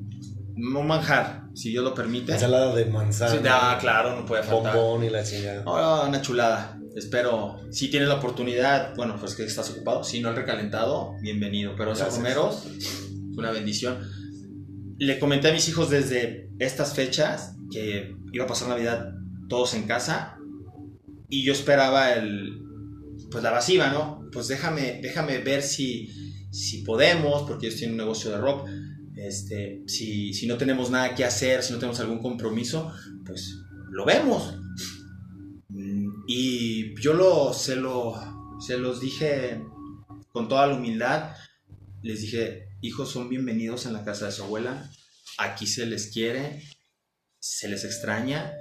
[0.56, 2.32] un manjar, si Dios lo permite.
[2.32, 3.40] Ensalada de manzana.
[3.50, 4.74] ah, claro, no puede faltar.
[4.74, 5.62] Bombón y la chingada.
[5.66, 6.78] Oh, una chulada.
[6.94, 10.04] Espero, si tienes la oportunidad, bueno, pues que estás ocupado.
[10.04, 11.74] Si no el recalentado, bienvenido.
[11.76, 12.66] Pero esos romeros,
[13.36, 13.98] una bendición.
[14.98, 19.12] Le comenté a mis hijos desde estas fechas que iba a pasar Navidad
[19.48, 20.36] todos en casa
[21.28, 22.62] y yo esperaba el,
[23.30, 24.28] pues la vasiva, ¿no?
[24.32, 26.08] Pues déjame, déjame ver si,
[26.50, 28.68] si podemos, porque ellos tienen un negocio de rock
[29.16, 32.92] este, si, si no tenemos nada que hacer, si no tenemos algún compromiso,
[33.24, 33.58] pues
[33.90, 34.58] lo vemos.
[35.68, 38.14] Mm, y yo lo, se, lo,
[38.60, 39.62] se los dije
[40.32, 41.34] con toda la humildad.
[42.02, 44.90] Les dije, hijos son bienvenidos en la casa de su abuela.
[45.38, 46.62] Aquí se les quiere,
[47.38, 48.52] se les extraña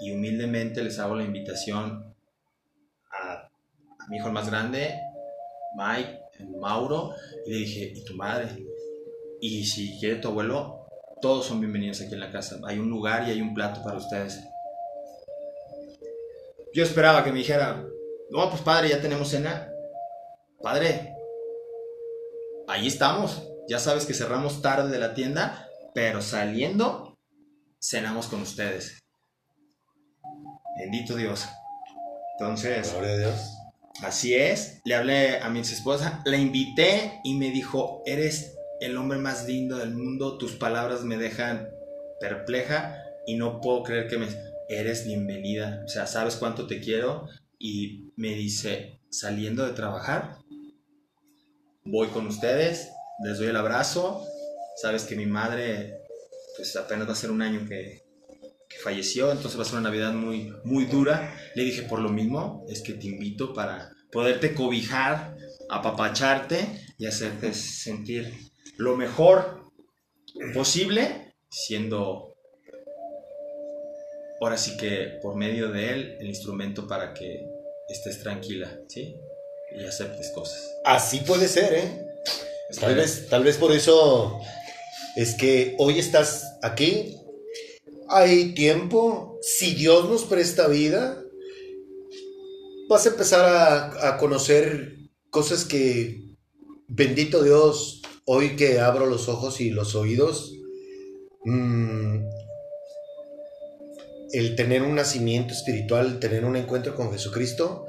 [0.00, 2.14] y humildemente les hago la invitación
[3.10, 3.48] a,
[4.08, 4.94] mi hijo el más grande,
[5.76, 6.20] Mike,
[6.60, 7.12] Mauro,
[7.46, 8.64] y le dije, ¿y tu madre?
[9.40, 10.88] Y si quiere tu abuelo,
[11.20, 12.58] todos son bienvenidos aquí en la casa.
[12.66, 14.40] Hay un lugar y hay un plato para ustedes.
[16.74, 17.84] Yo esperaba que me dijera,
[18.30, 19.70] no, pues padre, ya tenemos cena.
[20.60, 21.14] Padre,
[22.66, 23.48] ahí estamos.
[23.68, 27.16] Ya sabes que cerramos tarde de la tienda, pero saliendo,
[27.80, 28.98] cenamos con ustedes.
[30.78, 31.46] Bendito Dios.
[32.38, 33.54] Entonces, Gloria a Dios.
[34.02, 34.80] Así es.
[34.84, 39.78] Le hablé a mi esposa, la invité y me dijo, eres el hombre más lindo
[39.78, 41.68] del mundo, tus palabras me dejan
[42.20, 44.28] perpleja y no puedo creer que me
[44.68, 47.26] eres bienvenida, o sea, sabes cuánto te quiero
[47.58, 50.36] y me dice, saliendo de trabajar,
[51.84, 52.90] voy con ustedes,
[53.24, 54.24] les doy el abrazo,
[54.76, 55.98] sabes que mi madre
[56.56, 58.02] pues apenas va a ser un año que,
[58.68, 61.34] que falleció, entonces va a ser una Navidad muy, muy dura.
[61.54, 65.36] Le dije, por lo mismo, es que te invito para poderte cobijar,
[65.70, 66.66] apapacharte
[66.98, 68.47] y hacerte sentir
[68.78, 69.72] lo mejor
[70.54, 72.36] posible, siendo
[74.40, 77.44] ahora sí que por medio de él el instrumento para que
[77.88, 79.16] estés tranquila, ¿sí?
[79.76, 80.64] Y aceptes cosas.
[80.84, 82.06] Así puede ser, ¿eh?
[82.78, 84.40] Tal vez, tal vez por eso
[85.16, 87.16] es que hoy estás aquí.
[88.08, 89.38] Hay tiempo.
[89.42, 91.20] Si Dios nos presta vida,
[92.88, 94.98] vas a empezar a, a conocer
[95.30, 96.36] cosas que,
[96.86, 97.97] bendito Dios,
[98.30, 100.52] hoy que abro los ojos y los oídos,
[101.46, 102.18] mm,
[104.32, 107.86] el tener un nacimiento espiritual, el tener un encuentro con Jesucristo,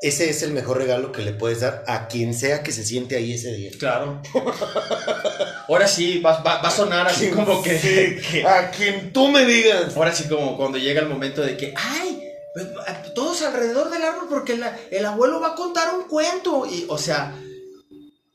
[0.00, 3.16] ese es el mejor regalo que le puedes dar a quien sea que se siente
[3.16, 3.70] ahí ese día.
[3.78, 4.22] Claro.
[5.68, 9.94] Ahora sí, va, a sonar así como que, A quien tú me digas.
[9.94, 12.22] Ahora sí, como cuando llega el momento de que, ¡ay!
[12.54, 12.66] Pues,
[13.14, 14.58] todos alrededor del árbol porque
[14.90, 16.64] el abuelo va a contar un cuento.
[16.64, 17.34] Y, o sea,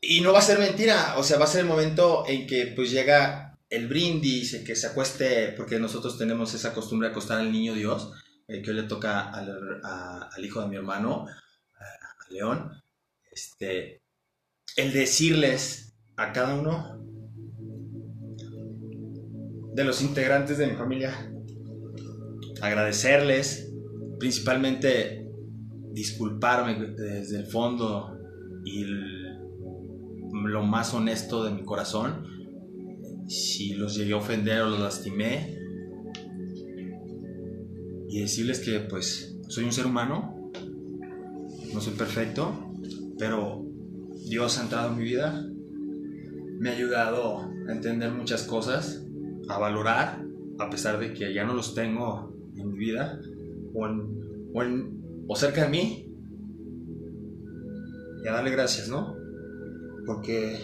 [0.02, 1.14] y no va a ser mentira.
[1.16, 4.76] O sea, va a ser el momento en que pues llega el brindis, en que
[4.76, 8.12] se acueste, porque nosotros tenemos esa costumbre de acostar al niño Dios,
[8.48, 11.26] eh, que hoy le toca al, al hijo de mi hermano
[12.32, 12.72] León,
[13.30, 14.02] este,
[14.76, 16.98] el decirles a cada uno
[19.74, 21.32] de los integrantes de mi familia,
[22.60, 23.72] agradecerles,
[24.18, 25.26] principalmente
[25.92, 28.18] disculparme desde el fondo
[28.64, 28.84] y
[30.46, 32.26] lo más honesto de mi corazón,
[33.28, 35.58] si los llegué a ofender o los lastimé,
[38.12, 40.50] y decirles que pues soy un ser humano.
[41.72, 42.70] No soy perfecto,
[43.18, 43.64] pero
[44.28, 45.46] Dios ha entrado en mi vida,
[46.58, 49.06] me ha ayudado a entender muchas cosas,
[49.48, 50.22] a valorar,
[50.58, 53.18] a pesar de que ya no los tengo en mi vida
[53.74, 53.88] o,
[55.28, 56.12] o, cerca de mí,
[58.22, 59.16] y a darle gracias, ¿no?
[60.06, 60.58] Porque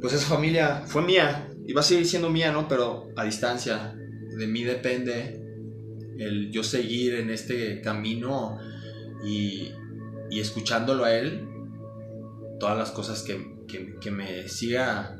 [0.00, 2.68] pues esa familia fue mía y va a seguir siendo mía, ¿no?
[2.68, 3.96] Pero a distancia.
[4.36, 5.40] De mí depende
[6.18, 8.58] el yo seguir en este camino
[9.24, 9.70] y,
[10.30, 11.48] y escuchándolo a él,
[12.58, 13.54] todas las cosas que,
[14.00, 15.16] que, me siga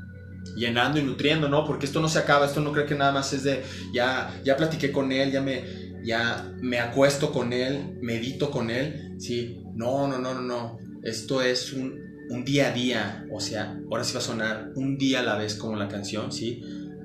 [0.57, 1.65] llenando y nutriendo, ¿no?
[1.65, 3.63] Porque esto no se acaba, esto no creo que nada más es de,
[3.93, 5.65] ya, ya platiqué con él, ya me,
[6.05, 9.63] ya me acuesto con él, medito con él, ¿sí?
[9.75, 11.99] No, no, no, no, no, esto es un,
[12.31, 15.37] un día a día, o sea, ahora sí va a sonar un día a la
[15.37, 16.63] vez como la canción, ¿sí?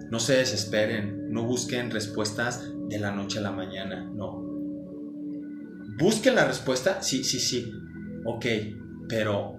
[0.09, 4.47] No se desesperen, no busquen respuestas de la noche a la mañana, no.
[5.99, 7.71] Busquen la respuesta, sí, sí, sí,
[8.25, 8.45] ok,
[9.07, 9.57] pero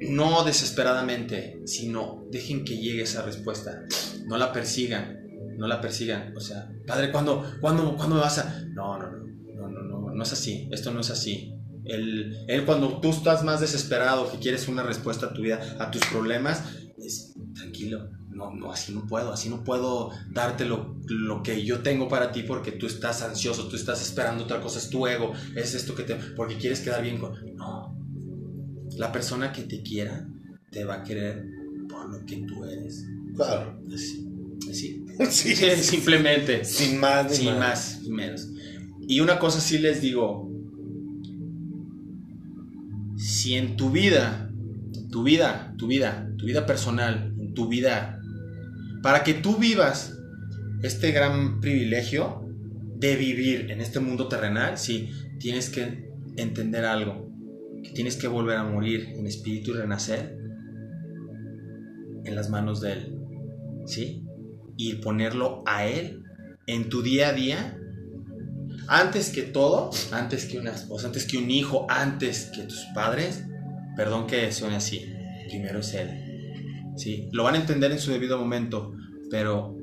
[0.00, 3.84] no desesperadamente, sino dejen que llegue esa respuesta.
[4.26, 5.18] No la persigan,
[5.56, 6.36] no la persigan.
[6.36, 8.64] O sea, padre, ¿cuándo, cuándo, ¿cuándo me vas a...?
[8.68, 11.57] No, no, no, no, no, no, no es así, esto no es así.
[11.88, 15.90] Él, él cuando tú estás más desesperado, que quieres una respuesta a tu vida, a
[15.90, 16.62] tus problemas,
[16.98, 20.96] es tranquilo, no, no, así no puedo, así no puedo darte lo,
[21.42, 24.90] que yo tengo para ti porque tú estás ansioso, tú estás esperando otra cosa, es
[24.90, 27.34] tu ego, es esto que te, porque quieres quedar bien con...
[27.56, 27.96] No,
[28.96, 30.28] la persona que te quiera
[30.70, 31.44] te va a querer
[31.88, 33.04] por lo que tú eres.
[33.34, 33.80] Claro.
[33.92, 34.26] Así,
[34.68, 35.04] así.
[35.82, 36.64] simplemente.
[36.64, 37.58] Sin más, sin más.
[37.58, 38.48] más menos.
[39.06, 40.47] Y una cosa sí les digo,
[43.28, 44.50] si en tu vida,
[45.10, 48.18] tu vida, tu vida, tu vida personal, en tu vida
[49.02, 50.18] para que tú vivas
[50.82, 52.48] este gran privilegio
[52.96, 57.30] de vivir en este mundo terrenal, sí, tienes que entender algo,
[57.84, 60.38] que tienes que volver a morir en espíritu y renacer
[62.24, 63.18] en las manos de Él,
[63.84, 64.24] ¿sí?
[64.78, 66.22] Y ponerlo a Él
[66.66, 67.78] en tu día a día,
[68.88, 73.44] antes que todo, antes que una esposa, antes que un hijo, antes que tus padres,
[73.96, 75.04] perdón que suene así,
[75.48, 76.92] primero es Él.
[76.96, 77.28] ¿sí?
[77.32, 78.94] Lo van a entender en su debido momento,
[79.30, 79.76] pero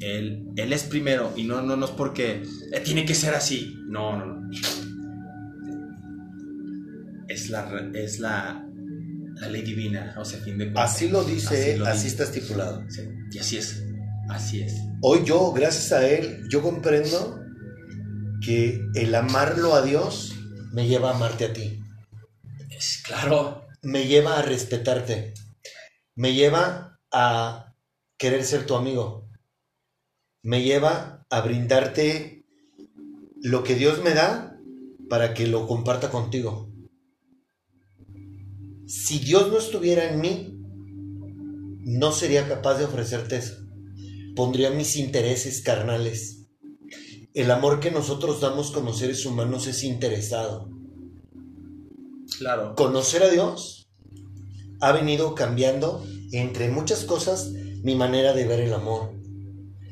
[0.00, 3.74] él, él es primero y no, no, no es porque eh, tiene que ser así.
[3.88, 4.50] No, no, no.
[7.28, 8.64] Es la, es la,
[9.40, 12.84] la ley divina, o sea, fin de Así lo dice, así, está estipulado.
[13.32, 13.82] y así es,
[14.28, 14.74] así es.
[15.00, 17.45] Hoy yo, gracias a él, yo comprendo
[18.46, 20.36] que el amarlo a Dios
[20.72, 21.80] me lleva a amarte a ti.
[22.70, 23.66] Es claro.
[23.82, 25.34] Me lleva a respetarte
[26.16, 27.74] me lleva a
[28.16, 29.28] querer ser tu amigo.
[30.42, 32.46] Me lleva a brindarte
[33.42, 34.58] lo que Dios me da
[35.10, 36.72] para que lo comparta contigo.
[38.86, 40.58] Si Dios no estuviera en mí,
[41.84, 43.56] no sería capaz de ofrecerte eso.
[44.34, 46.35] Pondría mis intereses carnales.
[47.36, 50.70] El amor que nosotros damos como seres humanos es interesado.
[52.38, 52.74] Claro.
[52.74, 53.90] Conocer a Dios
[54.80, 57.50] ha venido cambiando, entre muchas cosas,
[57.82, 59.12] mi manera de ver el amor,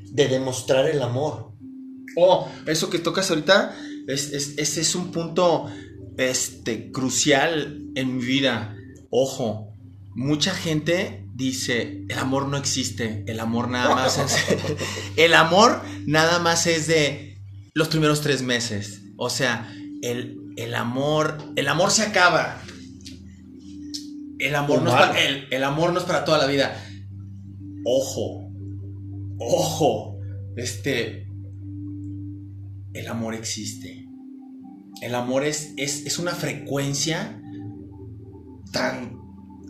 [0.06, 1.52] de demostrar el amor.
[2.16, 3.76] Oh, eso que tocas ahorita,
[4.08, 5.66] ese es, es, un punto
[6.16, 8.74] este, crucial en mi vida.
[9.10, 9.68] Ojo,
[10.14, 14.34] mucha gente dice, el amor no existe, el amor nada más es...
[15.16, 17.33] el amor nada más es de
[17.74, 19.02] los primeros tres meses.
[19.16, 19.72] O sea,
[20.02, 22.60] el, el amor, el amor se acaba.
[24.38, 26.76] El amor, no es para, el, amor no es para toda la vida.
[27.84, 28.50] Ojo,
[29.38, 30.18] ojo,
[30.56, 31.26] este,
[32.92, 34.06] el amor existe.
[35.00, 37.40] El amor es, es, una frecuencia
[38.72, 39.18] tan,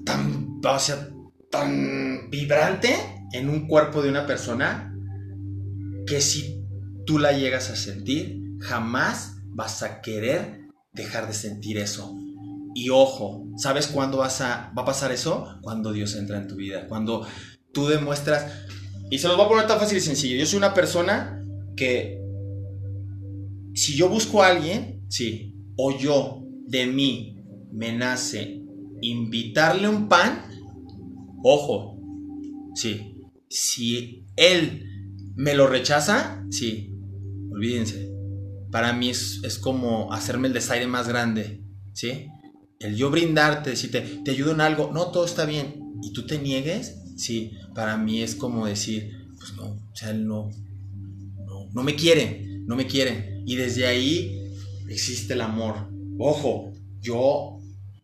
[0.04, 1.08] tan, o sea,
[1.50, 2.94] tan vibrante
[3.32, 4.94] en un cuerpo de una persona
[6.06, 6.63] que si
[7.06, 12.16] tú la llegas a sentir, jamás vas a querer dejar de sentir eso.
[12.74, 15.58] Y ojo, ¿sabes cuándo vas a, va a pasar eso?
[15.62, 17.26] Cuando Dios entra en tu vida, cuando
[17.72, 18.66] tú demuestras,
[19.10, 21.40] y se los voy a poner tan fácil y sencillo, yo soy una persona
[21.76, 22.20] que
[23.74, 27.42] si yo busco a alguien, sí, o yo de mí
[27.72, 28.60] me nace
[29.00, 30.42] invitarle un pan,
[31.42, 31.98] ojo,
[32.74, 34.84] sí, si él
[35.36, 36.93] me lo rechaza, sí,
[37.54, 38.10] olvídense,
[38.70, 42.28] para mí es, es como hacerme el desaire más grande, ¿sí?
[42.80, 46.38] El yo brindarte, decirte, te ayudo en algo, no, todo está bien, y tú te
[46.38, 50.50] niegues, sí, para mí es como decir, pues no, o sea, él no,
[51.46, 53.42] no, no me quiere, no me quiere.
[53.46, 54.50] Y desde ahí
[54.88, 55.88] existe el amor.
[56.18, 57.58] Ojo, yo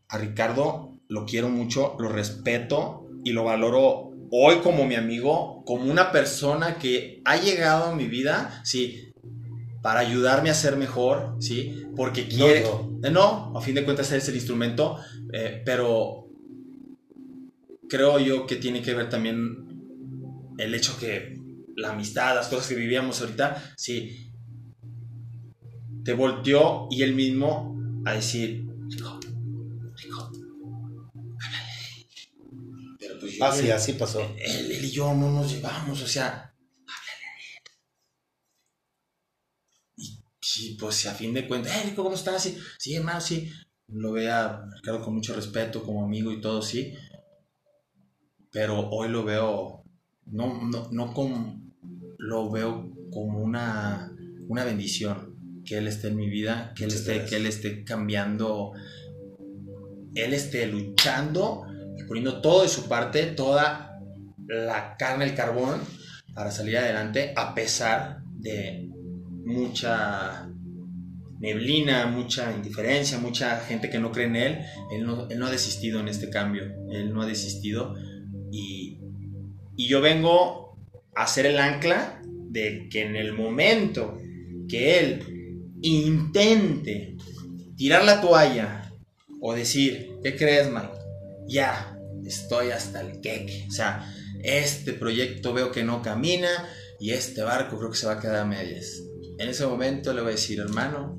[0.08, 5.90] a Ricardo lo quiero mucho, lo respeto y lo valoro hoy como mi amigo, como
[5.90, 9.09] una persona que ha llegado a mi vida, sí,
[9.82, 11.86] para ayudarme a ser mejor, ¿sí?
[11.96, 12.64] Porque quiere...
[13.02, 14.98] Eh, no, a fin de cuentas es el instrumento,
[15.32, 16.28] eh, pero
[17.88, 19.66] creo yo que tiene que ver también
[20.58, 21.40] el hecho que
[21.76, 24.30] la amistad, las cosas que vivíamos ahorita, sí,
[26.04, 29.18] te volteó y él mismo a decir, rico,
[29.96, 30.32] rico,
[32.98, 34.20] Pero pues yo, así, así pasó.
[34.20, 36.49] él y yo no nos llevamos, o sea,
[40.58, 42.42] Y pues a fin de cuentas, eh, Rico, ¿cómo estás?
[42.42, 43.50] Sí, sí, hermano, sí.
[43.88, 46.94] Lo vea Ricardo con mucho respeto, como amigo y todo, sí.
[48.50, 49.84] Pero hoy lo veo,
[50.26, 51.60] no, no, no como,
[52.18, 54.12] lo veo como una,
[54.48, 58.72] una bendición que Él esté en mi vida, que Él, esté, que él esté cambiando,
[60.14, 61.64] Él esté luchando
[61.96, 64.00] y poniendo todo de su parte, toda
[64.46, 65.80] la carne, el carbón,
[66.34, 68.89] para salir adelante, a pesar de
[69.50, 70.48] mucha
[71.38, 74.58] neblina, mucha indiferencia, mucha gente que no cree en él,
[74.92, 77.94] él no, ha desistido en este cambio, él no ha desistido
[78.52, 78.98] y,
[79.76, 80.78] y yo vengo
[81.14, 82.20] a ser el ancla
[82.50, 84.18] de que en el momento
[84.68, 85.22] que él
[85.82, 87.16] intente
[87.76, 88.92] tirar la toalla
[89.40, 90.90] o decir, ¿qué crees, Mike?
[91.46, 91.96] Ya,
[92.26, 93.66] estoy hasta el queque.
[93.68, 98.14] O sea, este proyecto veo que no camina y este barco creo que se va
[98.14, 99.02] a quedar a medias.
[99.40, 101.18] En ese momento le voy a decir, hermano,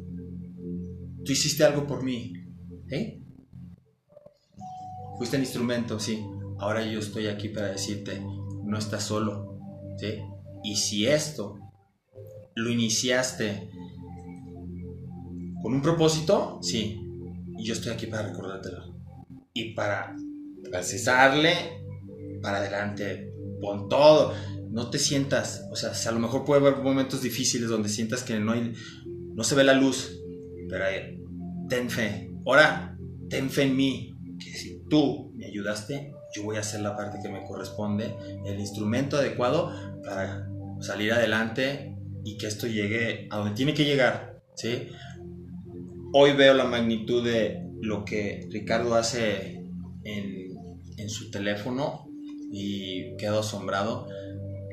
[1.26, 2.34] tú hiciste algo por mí.
[2.92, 3.20] ¿Eh?
[5.18, 6.24] Fuiste el instrumento, sí.
[6.60, 8.22] Ahora yo estoy aquí para decirte,
[8.64, 9.58] no estás solo.
[9.98, 10.20] ¿Sí?
[10.64, 11.58] Y si esto
[12.54, 13.72] lo iniciaste
[15.64, 17.02] con un propósito, sí.
[17.58, 19.02] Yo estoy aquí para recordártelo.
[19.52, 20.16] Y para
[21.06, 21.84] darle
[22.40, 24.36] para adelante, con todo
[24.72, 28.40] no te sientas, o sea, a lo mejor puede haber momentos difíciles donde sientas que
[28.40, 28.74] no, hay,
[29.06, 30.18] no se ve la luz,
[30.70, 30.86] pero
[31.68, 32.32] ten fe.
[32.46, 32.98] Ahora,
[33.30, 37.20] ten fe en mí, que si tú me ayudaste, yo voy a hacer la parte
[37.22, 38.16] que me corresponde,
[38.46, 39.74] el instrumento adecuado
[40.06, 40.48] para
[40.80, 44.88] salir adelante y que esto llegue a donde tiene que llegar, ¿sí?
[46.14, 49.66] Hoy veo la magnitud de lo que Ricardo hace
[50.04, 50.58] en,
[50.98, 52.08] en su teléfono
[52.52, 54.08] y quedo asombrado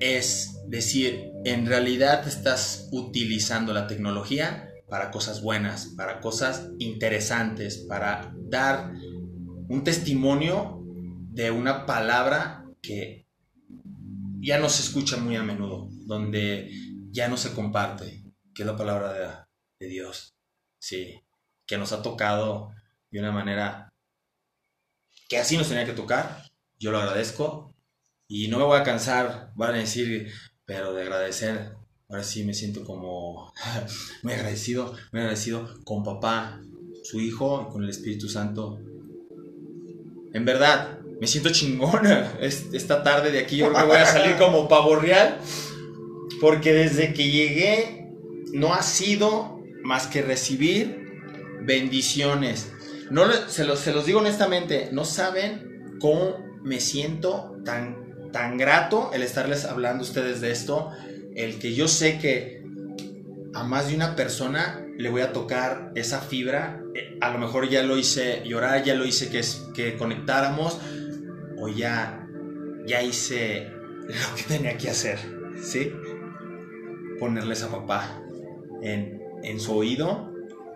[0.01, 8.33] es decir, en realidad estás utilizando la tecnología para cosas buenas, para cosas interesantes, para
[8.37, 8.93] dar
[9.69, 10.83] un testimonio
[11.31, 13.27] de una palabra que
[14.41, 16.71] ya no se escucha muy a menudo, donde
[17.11, 18.25] ya no se comparte,
[18.55, 19.29] que es la palabra de,
[19.81, 20.35] de Dios,
[20.79, 21.21] sí,
[21.67, 22.71] que nos ha tocado
[23.11, 23.89] de una manera
[25.29, 26.45] que así nos tenía que tocar.
[26.79, 27.75] Yo lo agradezco
[28.29, 30.31] y no me voy a cansar, van a decir,
[30.67, 31.73] pero de agradecer.
[32.11, 33.53] Ahora sí me siento como
[34.23, 36.61] muy agradecido, muy agradecido con papá,
[37.03, 38.79] su hijo, con el Espíritu Santo.
[40.35, 43.57] En verdad, me siento chingona esta tarde de aquí.
[43.57, 45.39] Yo creo que voy a salir como pavo real.
[46.41, 48.13] Porque desde que llegué
[48.53, 51.01] no ha sido más que recibir
[51.63, 52.73] bendiciones.
[53.11, 59.11] No se los, se los digo honestamente, no saben cómo me siento tan tan grato
[59.13, 60.91] el estarles hablando a ustedes de esto,
[61.35, 62.63] el que yo sé que
[63.55, 67.69] a más de una persona le voy a tocar esa fibra, eh, a lo mejor
[67.69, 69.43] ya lo hice llorar, ya lo hice que,
[69.75, 70.79] que conectáramos,
[71.57, 72.27] o ya,
[72.87, 73.69] ya hice
[74.07, 75.19] lo que tenía que hacer,
[75.63, 75.93] ¿sí?
[77.19, 78.21] Ponerles a papá
[78.83, 80.33] en, en su oído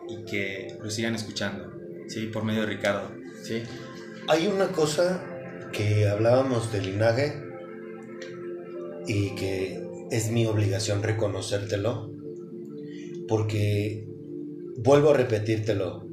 [0.08, 1.72] y que lo sigan escuchando,
[2.08, 2.26] ¿sí?
[2.26, 3.10] Por medio de Ricardo,
[3.42, 3.62] ¿sí?
[4.28, 5.20] Hay una cosa
[5.72, 7.42] que hablábamos del linaje
[9.06, 12.12] y que es mi obligación reconocértelo,
[13.26, 14.06] porque
[14.76, 16.06] vuelvo a repetírtelo.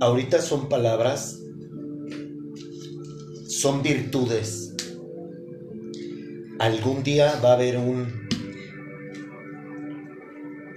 [0.00, 1.40] Ahorita son palabras,
[3.48, 4.74] son virtudes.
[6.58, 8.28] Algún día va a haber un...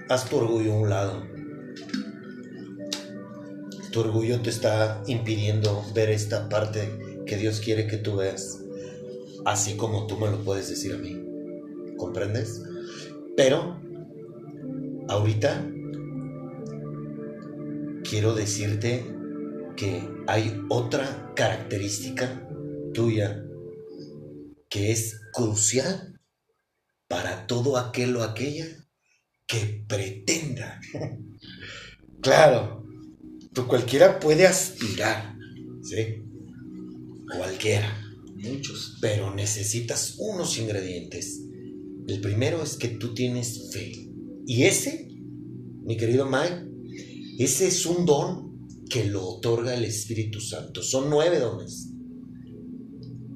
[0.09, 1.32] Haz tu orgullo un lado.
[3.93, 8.63] Tu orgullo te está impidiendo ver esta parte que Dios quiere que tú veas
[9.45, 11.23] así como tú me lo puedes decir a mí.
[11.95, 12.59] ¿Comprendes?
[13.37, 13.79] Pero,
[15.07, 15.63] ahorita,
[18.03, 19.05] quiero decirte
[19.75, 22.47] que hay otra característica
[22.95, 23.43] tuya
[24.69, 26.19] que es crucial
[27.07, 28.65] para todo aquel o aquella
[29.45, 30.79] que pretenda.
[32.21, 32.82] claro,
[33.53, 35.37] tú cualquiera puede aspirar,
[35.81, 36.23] ¿sí?
[37.37, 38.03] Cualquiera
[38.43, 41.41] muchos, pero necesitas unos ingredientes.
[42.07, 44.09] El primero es que tú tienes fe.
[44.45, 45.07] Y ese,
[45.83, 46.67] mi querido Mike,
[47.39, 50.83] ese es un don que lo otorga el Espíritu Santo.
[50.83, 51.89] Son nueve dones.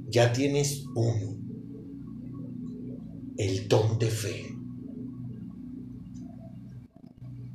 [0.09, 1.37] Ya tienes uno.
[3.37, 4.43] El don de fe.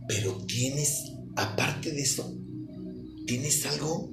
[0.09, 2.35] Pero tienes, aparte de eso,
[3.27, 4.13] tienes algo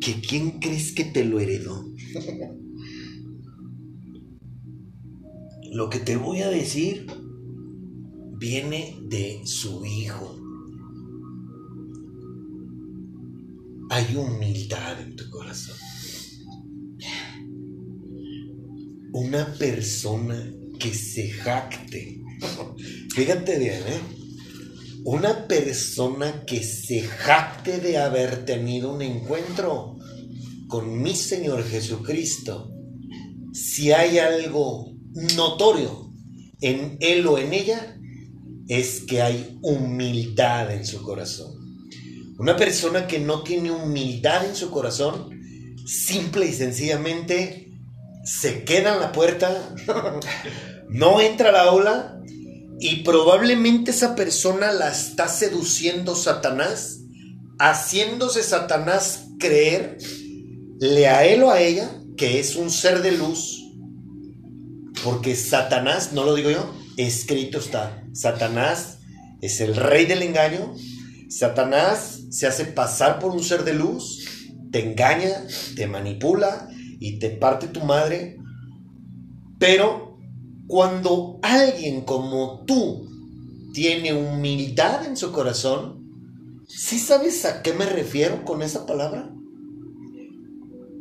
[0.00, 1.84] que quién crees que te lo heredó.
[5.72, 7.06] Lo que te voy a decir
[8.38, 10.38] viene de su hijo.
[13.90, 15.76] Hay humildad en tu corazón.
[19.12, 22.22] Una persona que se jacte.
[23.14, 24.15] Fíjate bien, ¿eh?
[25.06, 29.94] Una persona que se jacte de haber tenido un encuentro
[30.66, 32.72] con mi Señor Jesucristo,
[33.52, 34.92] si hay algo
[35.36, 36.10] notorio
[36.60, 37.96] en él o en ella,
[38.66, 41.54] es que hay humildad en su corazón.
[42.40, 45.30] Una persona que no tiene humildad en su corazón,
[45.86, 47.70] simple y sencillamente
[48.24, 49.72] se queda en la puerta,
[50.88, 52.16] no entra a la aula
[52.78, 57.00] y probablemente esa persona la está seduciendo Satanás,
[57.58, 63.62] haciéndose Satanás creerle a él o a ella que es un ser de luz.
[65.04, 68.98] Porque Satanás, no lo digo yo, escrito está, Satanás
[69.40, 70.74] es el rey del engaño,
[71.28, 74.26] Satanás se hace pasar por un ser de luz,
[74.70, 75.46] te engaña,
[75.76, 76.68] te manipula
[76.98, 78.38] y te parte tu madre,
[79.58, 80.05] pero
[80.66, 83.08] cuando alguien como tú
[83.72, 89.30] tiene humildad en su corazón, ¿sí sabes a qué me refiero con esa palabra?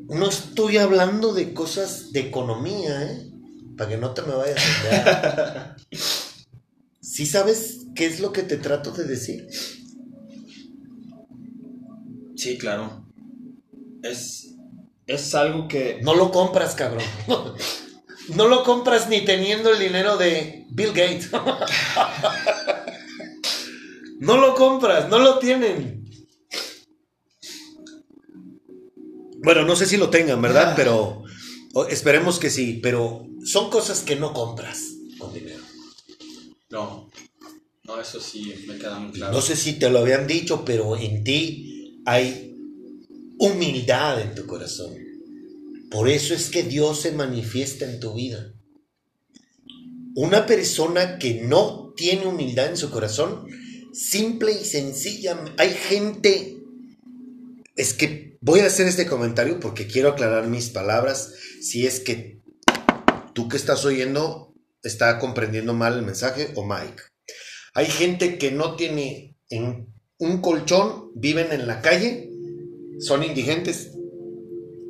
[0.07, 3.31] No estoy hablando de cosas de economía, ¿eh?
[3.75, 4.61] Para que no te me vayas
[4.91, 5.75] a.
[7.01, 9.47] ¿Sí sabes qué es lo que te trato de decir?
[12.35, 13.05] Sí, claro.
[14.03, 14.53] Es,
[15.07, 15.99] es algo que...
[16.03, 17.03] No lo compras, cabrón.
[18.29, 21.29] No lo compras ni teniendo el dinero de Bill Gates.
[24.19, 26.09] no lo compras, no lo tienen.
[29.43, 30.73] Bueno, no sé si lo tengan, ¿verdad?
[30.75, 31.23] Pero
[31.89, 34.81] esperemos que sí, pero son cosas que no compras
[35.19, 35.63] con dinero.
[36.69, 37.11] No,
[37.83, 39.33] no, eso sí me queda muy claro.
[39.33, 42.57] No sé si te lo habían dicho, pero en ti hay
[43.37, 45.04] humildad en tu corazón.
[45.89, 48.53] Por eso es que Dios se manifiesta en tu vida.
[50.15, 53.47] Una persona que no tiene humildad en su corazón,
[53.93, 56.57] simple y sencilla, hay gente,
[57.75, 62.41] es que voy a hacer este comentario porque quiero aclarar mis palabras, si es que
[63.33, 67.03] tú que estás oyendo está comprendiendo mal el mensaje o Mike.
[67.73, 72.29] Hay gente que no tiene en un colchón, viven en la calle,
[72.99, 73.91] son indigentes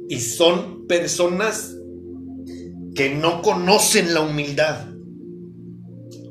[0.10, 1.76] y son personas
[2.96, 4.88] que no conocen la humildad.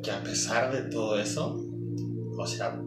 [0.03, 1.65] Que a pesar de todo eso,
[2.37, 2.81] o sea,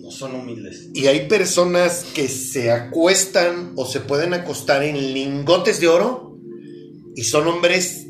[0.00, 0.90] no son humildes.
[0.94, 6.38] Y hay personas que se acuestan o se pueden acostar en lingotes de oro
[7.14, 8.06] y son hombres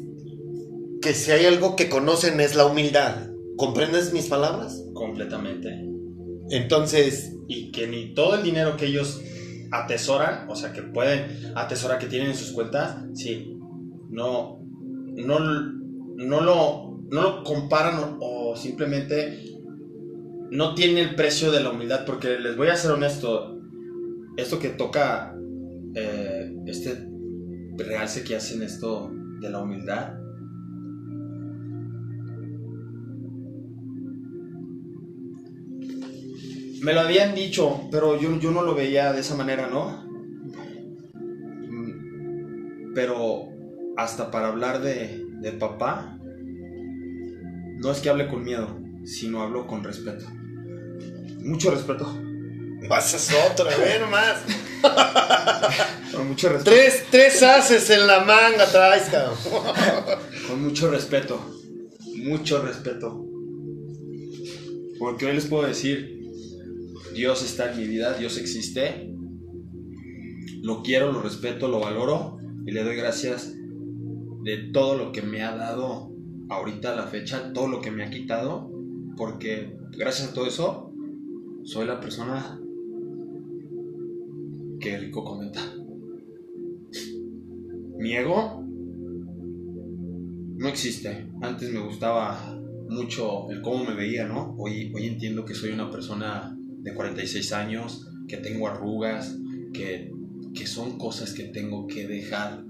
[1.01, 3.31] que si hay algo que conocen es la humildad.
[3.57, 4.83] ¿Comprendes mis palabras?
[4.95, 5.69] Completamente.
[6.51, 7.33] Entonces...
[7.49, 9.21] Y que ni todo el dinero que ellos
[9.71, 13.57] atesoran, o sea, que pueden atesorar, que tienen en sus cuentas, sí,
[14.11, 14.61] no,
[15.15, 19.45] no, no, lo, no lo comparan o simplemente
[20.51, 23.61] no tiene el precio de la humildad, porque les voy a ser honesto,
[24.37, 25.37] esto que toca
[25.95, 27.09] eh, este
[27.77, 29.11] realce que hacen esto
[29.41, 30.15] de la humildad,
[36.81, 40.05] me lo habían dicho, pero yo, yo no lo veía de esa manera, ¿no?
[41.69, 43.49] Mm, pero
[43.97, 46.19] hasta para hablar de, de papá,
[47.79, 50.27] no es que hable con miedo, sino hablo con respeto.
[51.43, 52.07] Mucho respeto.
[52.89, 54.39] Pasas otro, a ver más.
[56.15, 56.71] Con mucho respeto.
[56.71, 59.37] Tres, tres haces en la manga traes, cabrón.
[60.49, 61.41] Con mucho respeto.
[62.17, 63.25] Mucho respeto.
[64.99, 66.20] Porque hoy les puedo decir,
[67.21, 69.15] Dios está en mi vida, Dios existe.
[70.63, 73.55] Lo quiero, lo respeto, lo valoro y le doy gracias
[74.43, 76.15] de todo lo que me ha dado
[76.49, 78.73] ahorita a la fecha, todo lo que me ha quitado,
[79.19, 80.95] porque gracias a todo eso
[81.63, 82.59] soy la persona
[84.81, 85.61] que Rico comenta.
[87.99, 88.65] Mi ego
[90.57, 91.27] no existe.
[91.43, 92.59] Antes me gustaba
[92.89, 94.55] mucho el cómo me veía, ¿no?
[94.57, 99.37] Hoy, hoy entiendo que soy una persona de 46 años, que tengo arrugas,
[99.73, 100.13] que,
[100.55, 102.65] que son cosas que tengo que dejar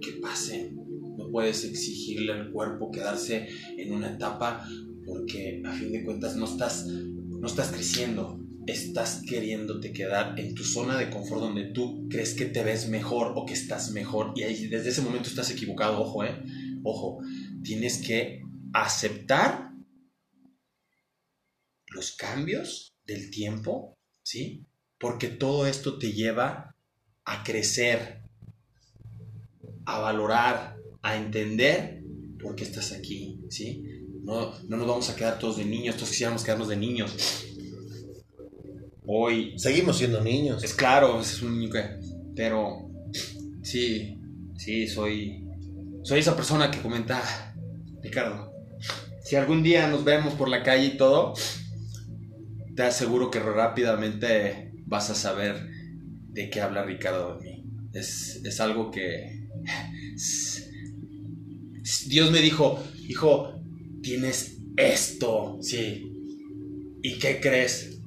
[0.00, 0.76] que pasen.
[1.16, 4.66] No puedes exigirle al cuerpo quedarse en una etapa
[5.04, 10.64] porque a fin de cuentas no estás, no estás creciendo, estás queriéndote quedar en tu
[10.64, 14.32] zona de confort donde tú crees que te ves mejor o que estás mejor.
[14.36, 16.42] Y ahí desde ese momento estás equivocado, ojo, eh,
[16.82, 17.18] ojo,
[17.62, 18.42] tienes que
[18.72, 19.72] aceptar
[21.88, 24.64] los cambios del tiempo, ¿sí?
[24.98, 26.76] Porque todo esto te lleva
[27.24, 28.22] a crecer,
[29.84, 32.02] a valorar, a entender
[32.40, 33.82] por qué estás aquí, ¿sí?
[34.22, 37.46] No, no nos vamos a quedar todos de niños, todos quisiéramos quedarnos de niños.
[39.06, 40.62] Hoy Seguimos siendo niños.
[40.62, 41.82] es claro, es un niño que.
[42.36, 42.88] Pero.
[43.62, 44.20] Sí,
[44.56, 45.44] sí, soy.
[46.04, 47.54] Soy esa persona que comenta.
[48.02, 48.52] Ricardo.
[49.24, 51.34] Si algún día nos vemos por la calle y todo.
[52.80, 55.68] Te aseguro que rápidamente vas a saber
[56.30, 57.66] de qué habla Ricardo de mí.
[57.92, 59.50] Es, es algo que.
[62.06, 63.52] Dios me dijo, hijo,
[64.02, 66.10] tienes esto, sí.
[67.02, 68.00] ¿Y qué crees?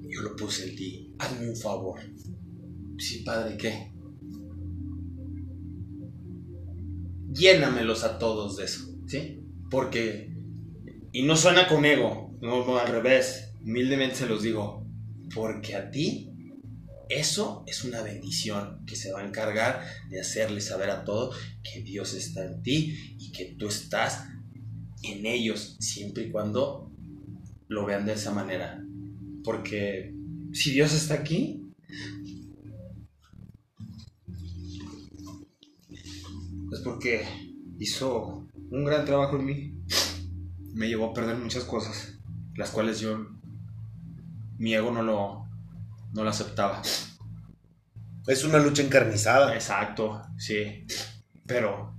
[0.00, 1.14] Yo lo puse en ti.
[1.18, 2.00] Hazme un favor.
[2.96, 3.92] Sí, padre, ¿qué?
[7.34, 9.44] Llénamelos a todos de eso, ¿sí?
[9.70, 10.34] Porque...
[11.12, 13.54] Y no suena con ego, no, no al revés.
[13.62, 14.84] Humildemente se los digo.
[15.34, 16.32] Porque a ti
[17.08, 21.82] eso es una bendición que se va a encargar de hacerle saber a todos que
[21.82, 24.24] Dios está en ti y que tú estás
[25.02, 26.90] en ellos siempre y cuando
[27.68, 28.82] lo vean de esa manera.
[29.44, 30.14] Porque
[30.52, 31.62] si Dios está aquí,
[36.72, 37.24] es porque
[37.78, 39.74] hizo un gran trabajo en mí.
[40.74, 42.11] Me llevó a perder muchas cosas,
[42.54, 43.26] las cuales yo,
[44.58, 45.48] mi ego no lo,
[46.12, 46.82] no lo aceptaba.
[48.26, 49.54] Es una lucha encarnizada.
[49.54, 50.86] Exacto, sí.
[51.46, 51.96] Pero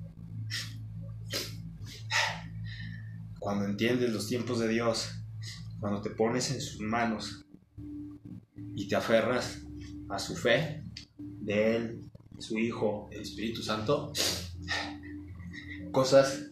[3.39, 5.09] cuando entiendes los tiempos de Dios,
[5.79, 7.45] cuando te pones en sus manos
[8.75, 9.61] y te aferras
[10.09, 10.83] a su fe,
[11.17, 14.13] de Él, su Hijo, el Espíritu Santo,
[15.91, 16.45] cosas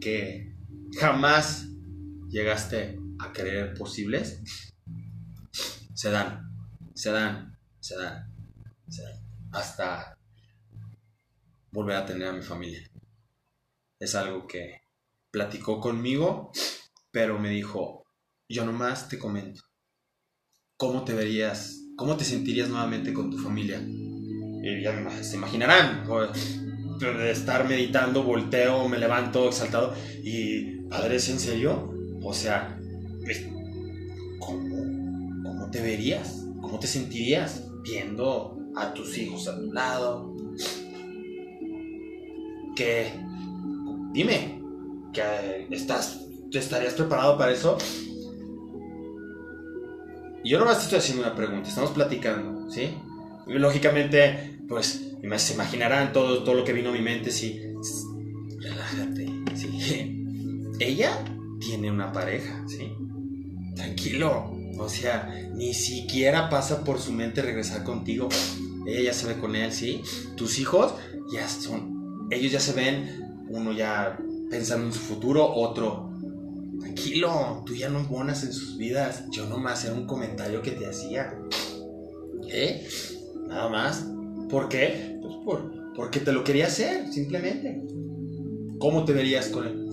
[0.00, 0.52] que
[0.98, 1.68] jamás
[2.28, 4.40] llegaste a creer posibles,
[5.94, 6.50] se dan,
[6.94, 8.34] se dan, se dan,
[8.88, 9.14] se dan,
[9.52, 10.18] hasta
[11.70, 12.82] volver a tener a mi familia.
[13.98, 14.82] Es algo que
[15.30, 16.50] platicó conmigo,
[17.10, 18.04] pero me dijo,
[18.48, 19.62] yo nomás te comento,
[20.76, 23.80] ¿cómo te verías, cómo te sentirías nuevamente con tu familia?
[23.80, 26.04] Y ya se imaginarán,
[26.98, 31.92] de estar meditando, volteo, me levanto exaltado y, padre, ¿es en serio?
[32.22, 32.78] O sea,
[33.26, 33.46] es-
[34.38, 34.76] ¿cómo?
[35.42, 36.46] ¿Cómo te verías?
[36.60, 40.34] ¿Cómo te sentirías viendo a tus hijos a tu lado?
[42.76, 43.12] Que,
[44.12, 44.60] dime,
[45.70, 47.76] estás, ¿te estarías preparado para eso?
[50.44, 52.90] Y yo nomás te estoy haciendo una pregunta, estamos platicando, ¿sí?
[53.46, 57.60] Lógicamente, pues, se imaginarán todo, todo lo que vino a mi mente, sí.
[58.58, 60.24] Relájate, sí.
[60.80, 61.18] Ella
[61.60, 62.92] tiene una pareja, ¿sí?
[63.82, 64.56] Tranquilo.
[64.78, 68.28] O sea, ni siquiera pasa por su mente regresar contigo.
[68.86, 70.02] Ella ya se ve con él, ¿sí?
[70.36, 70.94] Tus hijos
[71.32, 72.28] ya son.
[72.30, 74.18] Ellos ya se ven, uno ya
[74.50, 76.10] pensando en su futuro, otro
[76.80, 79.24] tranquilo, tú ya no bonas en sus vidas.
[79.30, 81.36] Yo nomás era un comentario que te hacía.
[82.48, 82.86] ¿Eh?
[83.48, 84.06] Nada más.
[84.48, 85.18] ¿Por qué?
[85.22, 87.82] Pues por, porque te lo quería hacer, simplemente.
[88.78, 89.88] ¿Cómo te verías con él?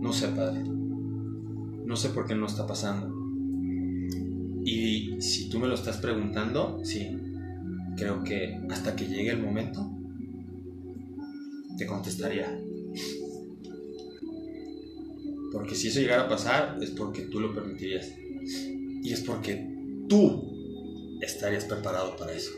[0.00, 0.77] No sé, padre.
[1.88, 3.08] No sé por qué no está pasando.
[4.62, 7.16] Y si tú me lo estás preguntando, sí.
[7.96, 9.90] Creo que hasta que llegue el momento,
[11.78, 12.60] te contestaría.
[15.50, 18.12] Porque si eso llegara a pasar, es porque tú lo permitirías.
[19.02, 19.66] Y es porque
[20.10, 22.50] tú estarías preparado para eso.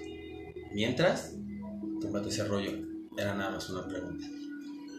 [0.74, 1.36] Mientras,
[2.00, 2.72] tómate ese rollo.
[3.16, 4.26] Era nada más una pregunta.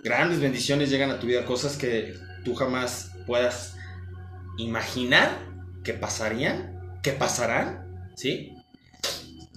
[0.05, 2.13] Grandes bendiciones llegan a tu vida, cosas que
[2.45, 3.75] tú jamás puedas
[4.57, 5.47] imaginar
[5.83, 8.55] que pasarían, que pasarán, ¿sí?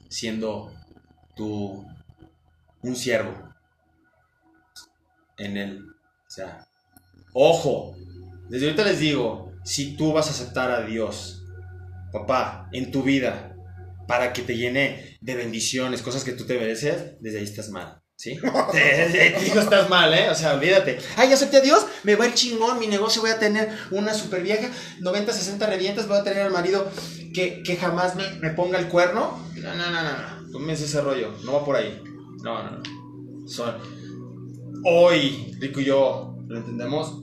[0.08, 0.72] Siendo
[1.36, 1.86] tú
[2.82, 3.32] un siervo
[5.36, 5.84] en él.
[6.26, 6.66] O sea,
[7.32, 7.96] ojo,
[8.48, 11.42] desde ahorita les digo, si tú vas a aceptar a Dios,
[12.12, 13.56] papá, en tu vida,
[14.06, 18.03] para que te llene de bendiciones, cosas que tú te mereces, desde ahí estás mal.
[18.16, 18.30] ¿Sí?
[19.44, 20.30] Digo, estás mal, ¿eh?
[20.30, 20.98] O sea, olvídate.
[21.16, 24.42] Ay, acepté a Dios, me va el chingón, mi negocio voy a tener una super
[24.42, 26.88] vieja, 90, 60 revientas, voy a tener al marido
[27.32, 29.38] que, jamás me, me, ponga el cuerno.
[29.56, 30.52] No, no, no, no.
[30.52, 32.00] Tómense ese rollo, no va por ahí.
[32.42, 33.48] No, no, no.
[33.48, 33.74] Son...
[34.84, 37.22] Hoy, Rico y yo, lo entendemos,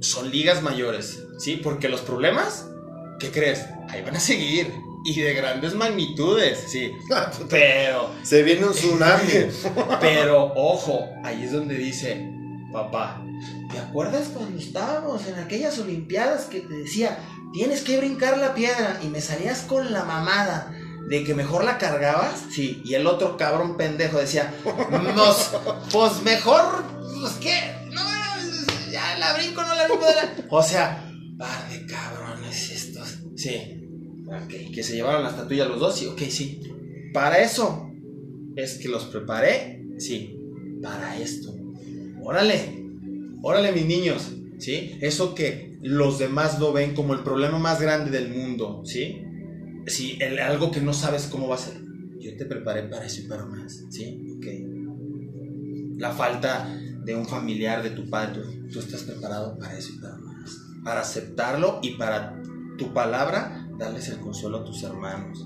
[0.00, 1.56] son ligas mayores, ¿sí?
[1.56, 2.68] Porque los problemas,
[3.18, 3.64] ¿qué crees?
[3.88, 4.72] Ahí van a seguir.
[5.04, 6.92] Y de grandes magnitudes, sí.
[7.50, 8.10] Pero.
[8.22, 9.32] Se viene un tsunami.
[10.00, 12.30] pero, ojo, ahí es donde dice,
[12.72, 13.24] papá,
[13.70, 17.18] ¿te acuerdas cuando estábamos en aquellas Olimpiadas que te decía,
[17.52, 20.74] tienes que brincar la piedra y me salías con la mamada?
[21.08, 24.54] de que mejor la cargabas, sí, y el otro cabrón pendejo decía,
[25.90, 26.84] pues mejor,
[27.20, 28.00] pues qué, no,
[28.90, 30.06] ya la brinco, no la brinco.
[30.48, 31.04] O sea,
[31.36, 33.18] par de cabrones estos.
[33.36, 33.81] Sí.
[34.32, 36.60] Ok, que se llevaron la estatuilla los dos, sí, ok, sí.
[37.12, 37.90] Para eso
[38.56, 40.38] es que los preparé, sí.
[40.82, 41.54] Para esto.
[42.22, 42.82] Órale,
[43.42, 44.96] órale mis niños, ¿sí?
[45.00, 49.22] Eso que los demás lo ven como el problema más grande del mundo, ¿sí?
[49.86, 51.74] Sí, el, algo que no sabes cómo va a ser.
[52.20, 54.36] Yo te preparé para eso y para más, ¿sí?
[54.36, 54.46] Ok.
[55.98, 60.16] La falta de un familiar, de tu padre, tú, estás preparado para eso y para
[60.16, 60.56] más.
[60.84, 62.40] Para aceptarlo y para
[62.78, 65.44] tu palabra, darles el consuelo a tus hermanos,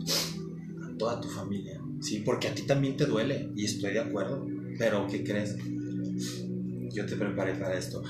[0.85, 1.81] a toda tu familia.
[2.01, 4.47] Sí, porque a ti también te duele y estoy de acuerdo.
[4.79, 5.57] Pero, ¿qué crees?
[6.93, 8.03] Yo te preparé para esto.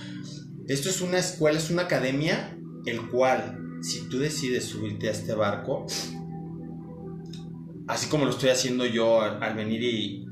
[0.67, 5.33] Esto es una escuela, es una academia, el cual, si tú decides subirte a este
[5.35, 5.87] barco,
[7.87, 10.27] así como lo estoy haciendo yo al venir y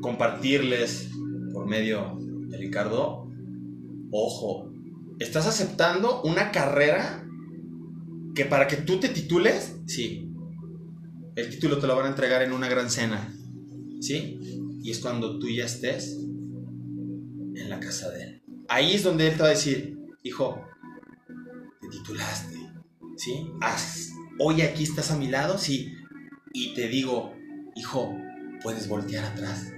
[0.00, 1.10] compartirles
[1.52, 3.30] por medio de Ricardo,
[4.10, 4.72] ojo,
[5.20, 7.25] estás aceptando una carrera
[8.36, 10.30] que para que tú te titules, sí,
[11.34, 13.34] el título te lo van a entregar en una gran cena,
[14.00, 14.38] ¿sí?
[14.82, 18.42] Y es cuando tú ya estés en la casa de él.
[18.68, 20.62] Ahí es donde él te va a decir, hijo,
[21.80, 22.56] te titulaste,
[23.16, 23.50] ¿sí?
[24.38, 25.94] hoy aquí estás a mi lado, sí.
[26.52, 27.34] Y te digo,
[27.74, 28.14] hijo,
[28.62, 29.72] puedes voltear atrás,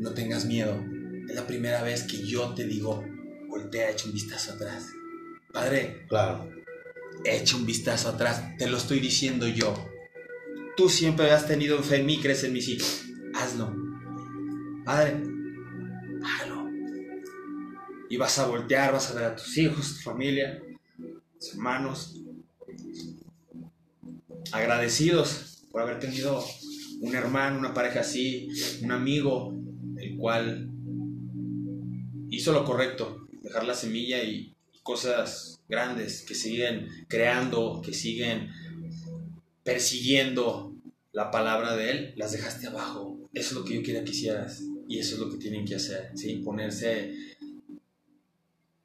[0.00, 0.84] no tengas miedo,
[1.28, 3.04] es la primera vez que yo te digo,
[3.48, 4.88] voltea, echa un vistazo atrás.
[5.52, 6.63] Padre, claro.
[7.24, 9.74] Echa un vistazo atrás, te lo estoy diciendo yo.
[10.76, 12.78] Tú siempre has tenido fe en mí, crees en mí, sí.
[13.34, 13.74] Hazlo.
[14.84, 15.22] Padre,
[16.24, 16.68] hazlo.
[18.10, 20.62] Y vas a voltear, vas a ver a tus hijos, tu familia,
[21.38, 22.16] tus hermanos,
[24.52, 26.44] agradecidos por haber tenido
[27.00, 28.48] un hermano, una pareja así,
[28.82, 29.54] un amigo,
[29.98, 30.70] el cual
[32.30, 34.50] hizo lo correcto, dejar la semilla y,
[34.82, 38.50] cosas grandes que siguen creando, que siguen
[39.62, 40.74] persiguiendo
[41.12, 43.30] la palabra de Él, las dejaste abajo.
[43.32, 45.76] Eso es lo que yo quería que hicieras y eso es lo que tienen que
[45.76, 46.36] hacer, ¿sí?
[46.36, 47.14] Ponerse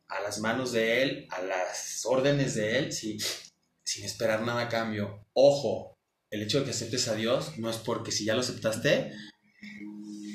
[0.07, 3.19] a las manos de Él, a las órdenes de Él, sin
[4.03, 5.25] esperar nada a cambio.
[5.33, 5.97] Ojo,
[6.31, 9.11] el hecho de que aceptes a Dios no es porque si ya lo aceptaste,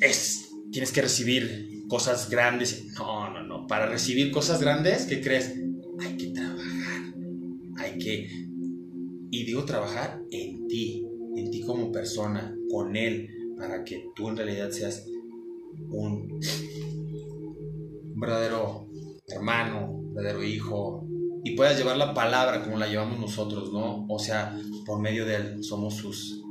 [0.01, 2.85] es, tienes que recibir cosas grandes.
[2.95, 3.67] No, no, no.
[3.67, 5.55] Para recibir cosas grandes, ¿qué crees?
[6.01, 6.27] Hay que
[8.05, 8.29] que...
[9.31, 11.05] Y digo trabajar en ti,
[11.37, 15.07] en ti como persona, con Él, para que tú en realidad seas
[15.91, 16.41] un,
[18.15, 18.89] verdadero
[19.27, 21.09] hermano, verdadero hijo,
[21.43, 24.07] y puedas llevar la palabra como la llevamos nosotros, ¿no?
[24.09, 26.43] O sea, por medio de Él somos sus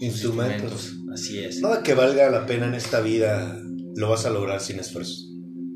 [0.00, 0.72] instrumentos.
[0.72, 1.12] instrumentos.
[1.12, 1.60] Así es.
[1.60, 3.60] Nada que valga la pena en esta vida
[3.94, 5.28] lo vas a lograr sin esfuerzo.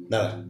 [0.09, 0.49] Nada.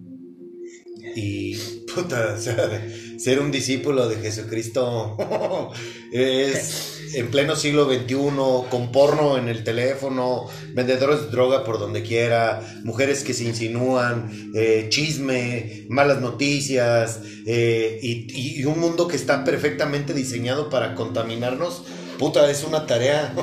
[1.17, 1.57] Y,
[1.95, 2.87] puta, o sea,
[3.19, 5.17] ser un discípulo de Jesucristo
[6.13, 12.03] es en pleno siglo XXI, con porno en el teléfono, vendedores de droga por donde
[12.03, 19.17] quiera, mujeres que se insinúan, eh, chisme, malas noticias, eh, y, y un mundo que
[19.17, 21.85] está perfectamente diseñado para contaminarnos.
[22.19, 23.35] Puta, es una tarea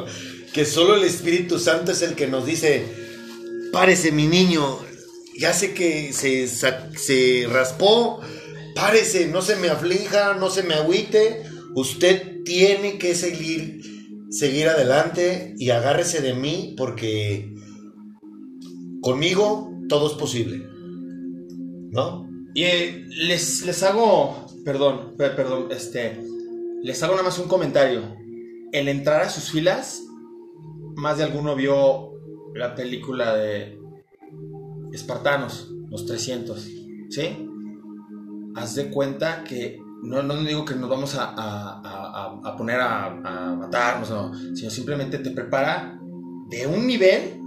[0.52, 2.84] que solo el Espíritu Santo es el que nos dice,
[3.72, 4.80] párese mi niño,
[5.40, 8.20] ya sé que se, se raspó,
[8.74, 11.42] párese, no se me aflija, no se me agüite,
[11.74, 13.80] usted tiene que seguir,
[14.28, 17.54] seguir adelante y agárrese de mí porque
[19.00, 20.58] conmigo todo es posible,
[21.90, 22.28] ¿no?
[22.54, 26.20] Y eh, les, les hago, perdón, perdón, este,
[26.82, 28.14] les hago nada más un comentario.
[28.72, 30.02] El entrar a sus filas,
[30.96, 32.10] más de alguno vio
[32.54, 33.79] la película de
[34.92, 36.68] Espartanos, los 300,
[37.10, 37.48] ¿sí?
[38.54, 43.10] Haz de cuenta que no, no digo que nos vamos a, a, poner a,
[43.58, 45.98] matarnos, no, sino simplemente te prepara
[46.48, 47.38] de un nivel,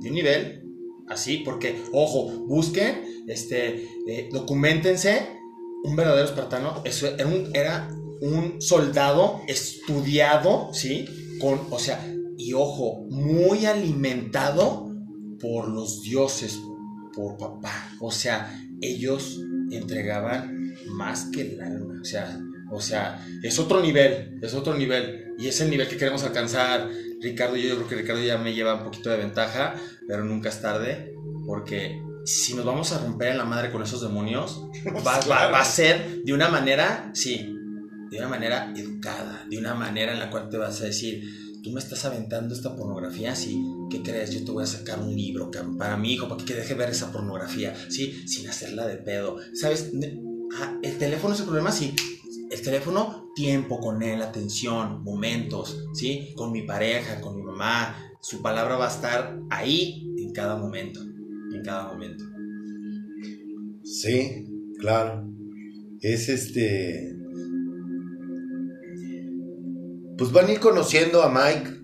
[0.00, 0.62] de un nivel,
[1.08, 5.38] así, porque, ojo, busquen, este, eh, documentense,
[5.84, 7.88] un verdadero espartano, eso era un, era
[8.20, 11.06] un soldado estudiado, ¿sí?
[11.40, 12.04] Con, o sea,
[12.36, 14.88] y ojo, muy alimentado
[15.40, 16.58] por los dioses,
[17.18, 17.90] por papá.
[17.98, 19.40] O sea, ellos
[19.72, 22.00] entregaban más que el alma.
[22.00, 22.40] O sea,
[22.70, 25.34] o sea, es otro nivel, es otro nivel.
[25.36, 26.88] Y es el nivel que queremos alcanzar.
[27.20, 29.74] Ricardo, yo, yo creo que Ricardo ya me lleva un poquito de ventaja,
[30.06, 31.12] pero nunca es tarde,
[31.44, 34.68] porque si nos vamos a romper en la madre con esos demonios,
[35.06, 37.52] va, va, a ser de una manera, sí,
[38.12, 41.24] de una manera educada, de una manera en la cual te vas a decir,
[41.64, 44.30] tú me estás aventando esta pornografía, sí, ¿qué crees?
[44.30, 47.12] Yo te voy a sacar un libro para mi hijo, para que deje ver esa
[47.12, 49.36] pornografía, sí, sin hacerla de pedo.
[49.54, 49.92] ¿Sabes?
[50.56, 51.94] Ah, el teléfono es el problema, sí.
[52.50, 56.32] El teléfono, tiempo con él, atención, momentos, ¿sí?
[56.34, 57.96] Con mi pareja, con mi mamá.
[58.20, 62.24] Su palabra va a estar ahí en cada momento, en cada momento.
[63.84, 64.46] Sí,
[64.78, 65.26] claro.
[66.00, 67.18] Es este
[70.18, 71.77] pues van a ir conociendo a Mike.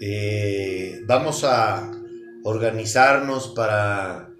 [0.00, 1.90] Eh, vamos a
[2.44, 4.30] organizarnos para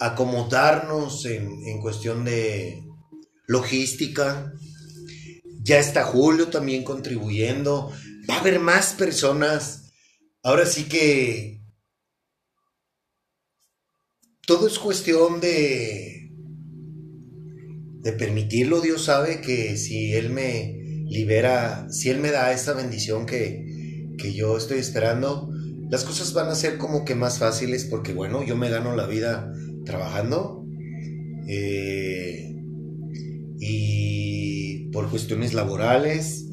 [0.00, 2.82] acomodarnos en, cuestión de
[3.46, 4.52] logística.
[5.62, 7.90] Ya está Julio también contribuyendo.
[8.28, 9.92] Va a haber más personas.
[10.42, 11.62] Ahora sí que
[14.46, 16.30] todo es cuestión de
[18.02, 18.80] de permitirlo.
[18.80, 23.64] Dios sabe que si él me libera, si Él me da esa bendición que,
[24.18, 25.50] que yo estoy esperando,
[25.90, 29.06] las cosas van a ser como que más fáciles porque bueno, yo me gano la
[29.06, 29.52] vida
[29.84, 30.64] trabajando
[31.46, 32.54] eh,
[33.58, 36.46] y por cuestiones laborales,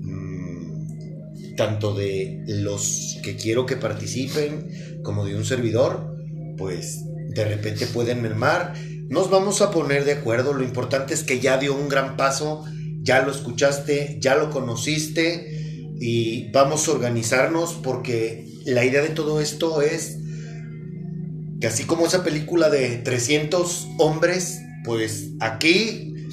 [0.00, 6.16] mm, tanto de los que quiero que participen como de un servidor,
[6.56, 8.74] pues de repente pueden mermar.
[9.08, 12.64] Nos vamos a poner de acuerdo, lo importante es que ya dio un gran paso
[13.02, 15.61] ya lo escuchaste, ya lo conociste
[16.04, 20.18] y vamos a organizarnos porque la idea de todo esto es
[21.60, 26.26] que así como esa película de 300 hombres, pues aquí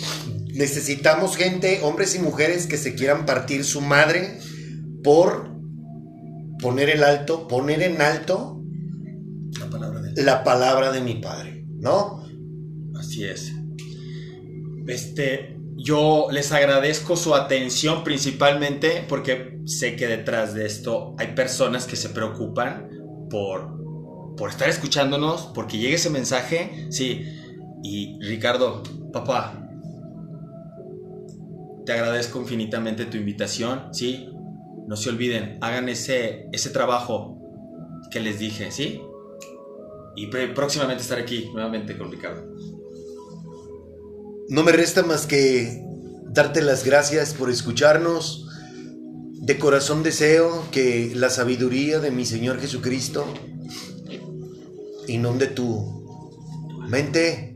[0.52, 4.40] necesitamos gente, hombres y mujeres que se quieran partir su madre
[5.04, 5.52] por
[6.60, 8.64] poner el alto, poner en alto
[9.60, 12.26] la palabra de, la palabra de mi padre, ¿no?
[12.96, 13.54] Así es.
[14.88, 21.86] Este, yo les agradezco su atención principalmente porque sé que detrás de esto hay personas
[21.86, 22.90] que se preocupan
[23.30, 26.88] por, por estar escuchándonos, porque llegue ese mensaje.
[26.90, 27.26] Sí,
[27.82, 29.70] y Ricardo, papá,
[31.86, 33.94] te agradezco infinitamente tu invitación.
[33.94, 34.30] Sí,
[34.86, 37.38] no se olviden, hagan ese, ese trabajo
[38.12, 39.02] que les dije, ¿sí?
[40.16, 42.44] Y próximamente estar aquí nuevamente con Ricardo.
[44.50, 45.86] No me resta más que
[46.26, 48.48] darte las gracias por escucharnos.
[49.36, 53.32] De corazón deseo que la sabiduría de mi Señor Jesucristo
[55.08, 57.56] inunde tu mente,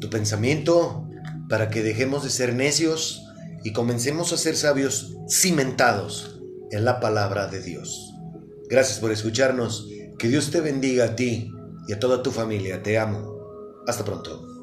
[0.00, 1.08] tu pensamiento,
[1.48, 3.24] para que dejemos de ser necios
[3.64, 6.40] y comencemos a ser sabios cimentados
[6.70, 8.14] en la palabra de Dios.
[8.68, 9.88] Gracias por escucharnos.
[10.20, 11.50] Que Dios te bendiga a ti
[11.88, 12.80] y a toda tu familia.
[12.84, 13.82] Te amo.
[13.88, 14.55] Hasta pronto.